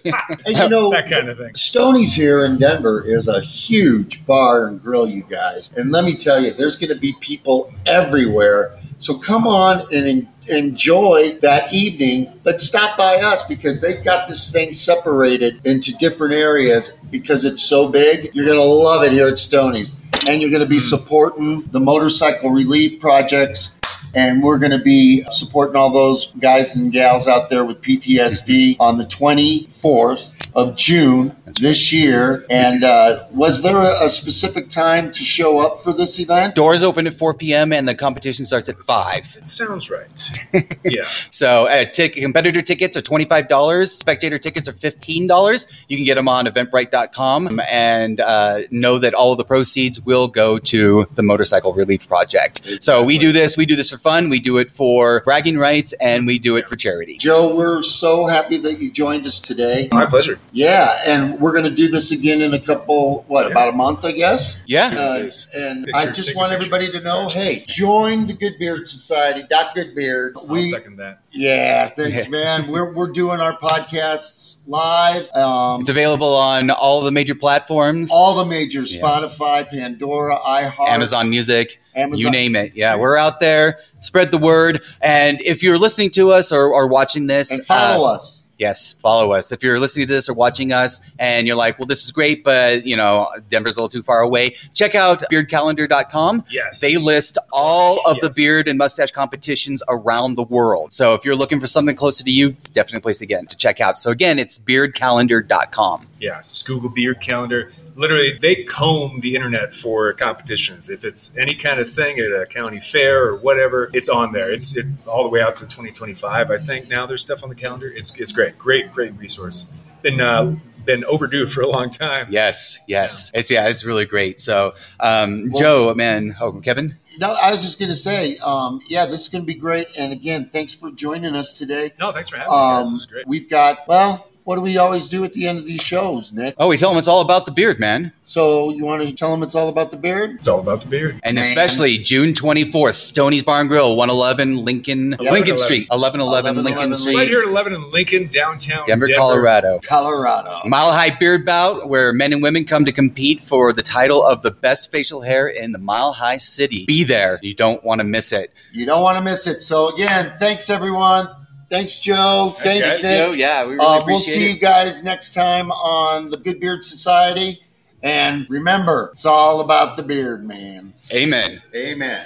And 0.05 0.57
you 0.57 0.69
know, 0.69 0.89
that 0.91 1.09
kind 1.09 1.29
of 1.29 1.37
thing. 1.37 1.53
Stoney's 1.55 2.13
here 2.13 2.45
in 2.45 2.57
Denver 2.57 3.05
is 3.05 3.27
a 3.27 3.41
huge 3.41 4.25
bar 4.25 4.67
and 4.67 4.81
grill, 4.81 5.07
you 5.07 5.23
guys. 5.23 5.71
And 5.73 5.91
let 5.91 6.05
me 6.05 6.15
tell 6.15 6.41
you, 6.41 6.53
there's 6.53 6.77
going 6.77 6.93
to 6.93 6.99
be 6.99 7.13
people 7.19 7.71
everywhere. 7.85 8.79
So 8.97 9.17
come 9.17 9.47
on 9.47 9.81
and 9.93 10.07
en- 10.07 10.29
enjoy 10.47 11.37
that 11.41 11.73
evening, 11.73 12.33
but 12.43 12.59
stop 12.61 12.97
by 12.97 13.17
us 13.17 13.47
because 13.47 13.81
they've 13.81 14.03
got 14.03 14.27
this 14.27 14.51
thing 14.51 14.73
separated 14.73 15.65
into 15.65 15.93
different 15.93 16.33
areas 16.33 16.97
because 17.11 17.45
it's 17.45 17.63
so 17.63 17.89
big. 17.89 18.33
You're 18.33 18.45
going 18.45 18.57
to 18.57 18.63
love 18.63 19.03
it 19.03 19.11
here 19.11 19.27
at 19.27 19.39
Stoney's. 19.39 19.95
And 20.27 20.41
you're 20.41 20.51
going 20.51 20.63
to 20.63 20.69
be 20.69 20.75
hmm. 20.75 20.79
supporting 20.79 21.61
the 21.71 21.79
motorcycle 21.79 22.49
relief 22.49 22.99
projects. 22.99 23.78
And 24.13 24.41
we're 24.41 24.57
going 24.57 24.71
to 24.71 24.79
be 24.79 25.25
supporting 25.31 25.75
all 25.75 25.91
those 25.91 26.33
guys 26.33 26.75
and 26.75 26.91
gals 26.91 27.27
out 27.27 27.49
there 27.49 27.63
with 27.65 27.81
PTSD 27.81 28.77
on 28.79 28.97
the 28.97 29.05
24th 29.05 30.38
of 30.55 30.75
June 30.75 31.35
this 31.59 31.91
year. 31.93 32.45
And 32.49 32.83
uh, 32.83 33.25
was 33.31 33.63
there 33.63 33.77
a, 33.77 34.05
a 34.05 34.09
specific 34.09 34.69
time 34.69 35.11
to 35.11 35.23
show 35.23 35.59
up 35.59 35.79
for 35.79 35.93
this 35.93 36.19
event? 36.19 36.55
Doors 36.55 36.83
open 36.83 37.07
at 37.07 37.13
4 37.13 37.33
p.m. 37.33 37.73
and 37.73 37.87
the 37.87 37.95
competition 37.95 38.45
starts 38.45 38.69
at 38.69 38.77
5. 38.77 39.35
It 39.37 39.45
sounds 39.45 39.89
right. 39.89 40.31
Yeah. 40.83 41.07
So 41.29 41.67
uh, 41.67 41.85
tick, 41.85 42.13
competitor 42.13 42.61
tickets 42.61 42.95
are 42.97 43.01
$25. 43.01 43.87
Spectator 43.87 44.39
tickets 44.39 44.67
are 44.67 44.73
$15. 44.73 45.67
You 45.87 45.97
can 45.97 46.05
get 46.05 46.15
them 46.15 46.27
on 46.27 46.45
eventbrite.com 46.45 47.59
and 47.69 48.19
uh, 48.19 48.59
know 48.71 48.97
that 48.97 49.13
all 49.13 49.31
of 49.31 49.37
the 49.37 49.43
proceeds 49.43 49.99
will 50.01 50.27
go 50.27 50.57
to 50.57 51.07
the 51.15 51.21
Motorcycle 51.21 51.73
Relief 51.73 52.07
Project. 52.07 52.61
So 52.81 53.03
we 53.03 53.17
do 53.17 53.31
this. 53.31 53.57
We 53.57 53.65
do 53.65 53.75
this 53.75 53.89
for 53.89 53.97
fun. 53.97 54.29
We 54.29 54.39
do 54.39 54.57
it 54.57 54.71
for 54.71 55.21
bragging 55.25 55.57
rights 55.57 55.93
and 55.93 56.25
we 56.25 56.39
do 56.39 56.55
it 56.55 56.67
for 56.67 56.75
charity. 56.75 57.17
Joe, 57.17 57.55
we're 57.55 57.81
so 57.83 58.25
happy 58.25 58.57
that 58.57 58.79
you 58.79 58.89
joined 58.91 59.25
us 59.25 59.39
today. 59.39 59.89
My 59.91 60.05
pleasure. 60.05 60.38
Yeah, 60.51 60.97
and 61.05 61.39
we're 61.39 61.51
going 61.51 61.65
to 61.65 61.69
do 61.69 61.87
this 61.89 62.11
again 62.11 62.41
in 62.41 62.55
a 62.55 62.59
couple, 62.59 63.23
what, 63.27 63.45
Yeah. 63.45 63.51
about 63.51 63.69
a 63.69 63.71
month, 63.71 64.03
I 64.03 64.13
guess? 64.13 64.61
Yeah. 64.65 64.87
Uh, 64.87 65.29
and 65.55 65.85
Picture- 65.85 65.95
I 65.95 66.05
just 66.11 66.35
want 66.35 66.53
everybody 66.53 66.91
to 66.91 66.99
know, 67.01 67.29
hey, 67.29 67.63
join 67.67 68.25
the 68.25 68.33
Good 68.33 68.53
Beard 68.57 68.87
Society. 68.87 69.43
Doc 69.47 69.75
Goodbeard. 69.75 70.33
I'll 70.37 70.61
second 70.63 70.97
that. 70.97 71.19
Yeah, 71.31 71.89
thanks, 71.89 72.27
man. 72.29 72.67
We're 72.71 72.91
we're 72.93 73.11
doing 73.11 73.39
our 73.39 73.55
podcasts 73.59 74.61
live. 74.67 75.29
Um, 75.35 75.81
It's 75.81 75.89
available 75.89 76.33
on 76.35 76.71
all 76.71 77.01
the 77.01 77.11
major 77.11 77.35
platforms. 77.35 78.09
all 78.11 78.35
the 78.35 78.45
major, 78.45 78.81
Yeah. 78.81 79.01
Spotify, 79.01 79.69
Pandora, 79.69 80.37
iHeart, 80.39 80.89
Amazon 80.89 81.29
Music, 81.29 81.79
Amazon. 81.95 82.19
you 82.25 82.31
name 82.31 82.55
it. 82.55 82.71
Yeah, 82.75 82.95
we're 82.95 83.17
out 83.17 83.39
there. 83.39 83.79
Spread 83.99 84.31
the 84.31 84.39
word. 84.39 84.81
And 85.01 85.39
if 85.41 85.61
you're 85.61 85.77
listening 85.77 86.09
to 86.11 86.31
us 86.31 86.51
or, 86.51 86.73
or 86.73 86.87
watching 86.87 87.27
this, 87.27 87.51
and 87.51 87.63
follow 87.63 88.05
uh, 88.07 88.13
us. 88.13 88.38
Yes, 88.59 88.93
follow 88.93 89.31
us. 89.31 89.51
If 89.51 89.63
you're 89.63 89.79
listening 89.79 90.05
to 90.07 90.13
this 90.13 90.27
or 90.29 90.33
watching 90.33 90.71
us 90.73 90.99
and 91.17 91.47
you're 91.47 91.55
like, 91.55 91.79
well, 91.79 91.85
this 91.87 92.03
is 92.03 92.11
great, 92.11 92.43
but, 92.43 92.85
you 92.85 92.95
know, 92.97 93.29
Denver's 93.49 93.77
a 93.77 93.79
little 93.79 93.89
too 93.89 94.03
far 94.03 94.19
away, 94.19 94.57
check 94.73 94.93
out 94.95 95.23
beardcalendar.com. 95.31 96.43
Yes. 96.49 96.81
They 96.81 96.97
list 96.97 97.37
all 97.53 98.01
of 98.05 98.17
Yes. 98.21 98.35
the 98.35 98.41
beard 98.43 98.67
and 98.67 98.77
mustache 98.77 99.11
competitions 99.11 99.81
around 99.87 100.35
the 100.35 100.43
world. 100.43 100.91
So 100.93 101.13
if 101.13 101.23
you're 101.23 101.37
looking 101.37 101.59
for 101.61 101.67
something 101.67 101.95
closer 101.95 102.23
to 102.23 102.31
you, 102.31 102.49
it's 102.49 102.69
definitely 102.69 102.97
a 102.97 103.01
place 103.01 103.21
again 103.21 103.45
to 103.47 103.55
check 103.55 103.79
out. 103.79 103.97
So 103.97 104.11
again, 104.11 104.37
it's 104.37 104.59
beardcalendar.com. 104.59 106.07
Yeah, 106.19 106.41
just 106.47 106.67
Google 106.67 106.89
beard 106.89 107.21
calendar. 107.21 107.71
Literally, 107.95 108.37
they 108.39 108.63
comb 108.63 109.19
the 109.21 109.35
internet 109.35 109.73
for 109.73 110.11
competitions. 110.13 110.89
If 110.89 111.03
it's 111.05 111.37
any 111.37 111.53
kind 111.55 111.79
of 111.79 111.89
thing 111.89 112.19
at 112.19 112.25
a 112.31 112.45
county 112.45 112.79
fair 112.81 113.25
or 113.25 113.35
whatever, 113.37 113.89
it's 113.93 114.09
on 114.09 114.33
there. 114.33 114.51
It's 114.51 114.75
it, 114.75 114.85
all 115.07 115.23
the 115.23 115.29
way 115.29 115.41
out 115.41 115.55
to 115.55 115.61
2025. 115.65 116.51
I 116.51 116.57
think 116.57 116.87
now 116.89 117.05
there's 117.05 117.21
stuff 117.21 117.43
on 117.43 117.49
the 117.49 117.55
calendar. 117.55 117.87
It's 117.89 118.17
it's 118.19 118.31
great, 118.33 118.48
great, 118.57 118.91
great 118.91 119.13
resource. 119.17 119.69
Been 120.01 120.21
uh, 120.21 120.55
been 120.85 121.03
overdue 121.05 121.45
for 121.45 121.61
a 121.61 121.67
long 121.67 121.89
time. 121.89 122.27
Yes, 122.29 122.79
yes. 122.87 123.31
It's, 123.33 123.51
yeah, 123.51 123.67
it's 123.67 123.83
really 123.85 124.05
great. 124.05 124.39
So, 124.39 124.73
um, 124.99 125.49
Well- 125.51 125.61
Joe, 125.61 125.93
man, 125.93 126.35
oh, 126.41 126.53
Kevin? 126.53 126.97
No, 127.19 127.33
I 127.33 127.51
was 127.51 127.61
just 127.61 127.79
going 127.79 127.89
to 127.89 127.95
say, 127.95 128.37
um, 128.37 128.79
yeah, 128.87 129.05
this 129.05 129.23
is 129.23 129.27
going 129.27 129.41
to 129.41 129.45
be 129.45 129.53
great. 129.53 129.87
And 129.97 130.13
again, 130.13 130.49
thanks 130.49 130.73
for 130.73 130.89
joining 130.89 131.35
us 131.35 131.57
today. 131.57 131.91
No, 131.99 132.13
thanks 132.13 132.29
for 132.29 132.37
having 132.37 132.51
me. 132.51 132.57
Um, 132.57 132.77
Guys. 132.77 132.85
This 132.89 132.99
is 132.99 133.05
great. 133.07 133.27
we've 133.27 133.49
got 133.49 133.85
well, 133.89 134.28
what 134.49 134.55
do 134.55 134.61
we 134.61 134.77
always 134.79 135.07
do 135.07 135.23
at 135.23 135.33
the 135.33 135.47
end 135.47 135.59
of 135.59 135.65
these 135.65 135.79
shows, 135.79 136.33
Nick? 136.33 136.55
Oh, 136.57 136.69
we 136.69 136.77
tell 136.77 136.89
them 136.89 136.97
it's 136.97 137.07
all 137.07 137.21
about 137.21 137.45
the 137.45 137.51
beard, 137.51 137.79
man. 137.79 138.11
So 138.23 138.71
you 138.71 138.83
want 138.83 139.07
to 139.07 139.13
tell 139.13 139.29
them 139.29 139.43
it's 139.43 139.53
all 139.53 139.69
about 139.69 139.91
the 139.91 139.97
beard? 139.97 140.31
It's 140.37 140.47
all 140.47 140.59
about 140.59 140.81
the 140.81 140.87
beard. 140.87 141.19
And 141.21 141.35
Man. 141.35 141.45
especially 141.45 141.99
June 141.99 142.33
24th, 142.33 142.95
Stoney's 142.95 143.43
Barn 143.43 143.67
Grill, 143.67 143.95
111 143.95 144.65
Lincoln, 144.65 145.11
Yeah. 145.19 145.31
Lincoln 145.31 145.53
1111. 145.53 145.57
Street, 145.63 145.87
1111 145.91 146.63
Lincoln 146.63 146.89
1111 146.89 146.97
Street, 146.97 147.15
Right 147.15 147.27
here 147.27 147.41
at 147.41 147.47
11 147.47 147.73
in 147.75 147.91
Lincoln, 147.91 148.27
downtown 148.29 148.87
Denver, 148.87 149.05
Colorado. 149.15 149.79
Colorado. 149.83 150.61
Mile 150.65 150.93
High 150.93 151.11
Beard 151.11 151.45
Bout, 151.45 151.87
where 151.87 152.11
men 152.11 152.33
and 152.33 152.41
women 152.41 152.65
come 152.65 152.85
to 152.85 152.91
compete 152.91 153.41
for 153.41 153.71
the 153.71 153.83
title 153.83 154.25
of 154.25 154.41
the 154.41 154.49
best 154.49 154.91
facial 154.91 155.21
hair 155.21 155.47
in 155.47 155.73
the 155.73 155.77
Mile 155.79 156.13
High 156.13 156.37
City. 156.37 156.85
Be 156.87 157.03
there. 157.03 157.37
You 157.43 157.53
don't 157.53 157.83
want 157.83 157.99
to 158.01 158.03
miss 158.03 158.31
it. 158.31 158.51
You 158.71 158.87
don't 158.87 159.03
want 159.03 159.15
to 159.15 159.23
miss 159.23 159.45
it. 159.45 159.61
So 159.61 159.93
again, 159.93 160.33
thanks 160.39 160.71
everyone. 160.71 161.27
Thanks, 161.69 161.99
Joe. 161.99 162.55
Thanks, 162.57 162.73
Thanks, 162.79 162.91
guys. 163.03 163.03
Nick. 163.03 163.11
So, 163.27 163.31
yeah, 163.33 163.63
we 163.65 163.73
really 163.73 163.85
Uh, 163.85 164.03
we'll 164.05 164.19
see 164.19 164.45
it. 164.49 164.53
you 164.55 164.59
guys 164.59 165.03
next 165.03 165.33
time 165.33 165.71
on 165.71 166.29
the 166.31 166.37
Good 166.37 166.59
Beard 166.59 166.83
Society. 166.83 167.61
And 168.01 168.47
remember, 168.49 169.09
it's 169.11 169.25
all 169.25 169.59
about 169.61 169.97
the 169.97 170.03
beard, 170.03 170.47
man. 170.47 170.93
Amen. 171.13 171.61
Amen. 171.75 172.25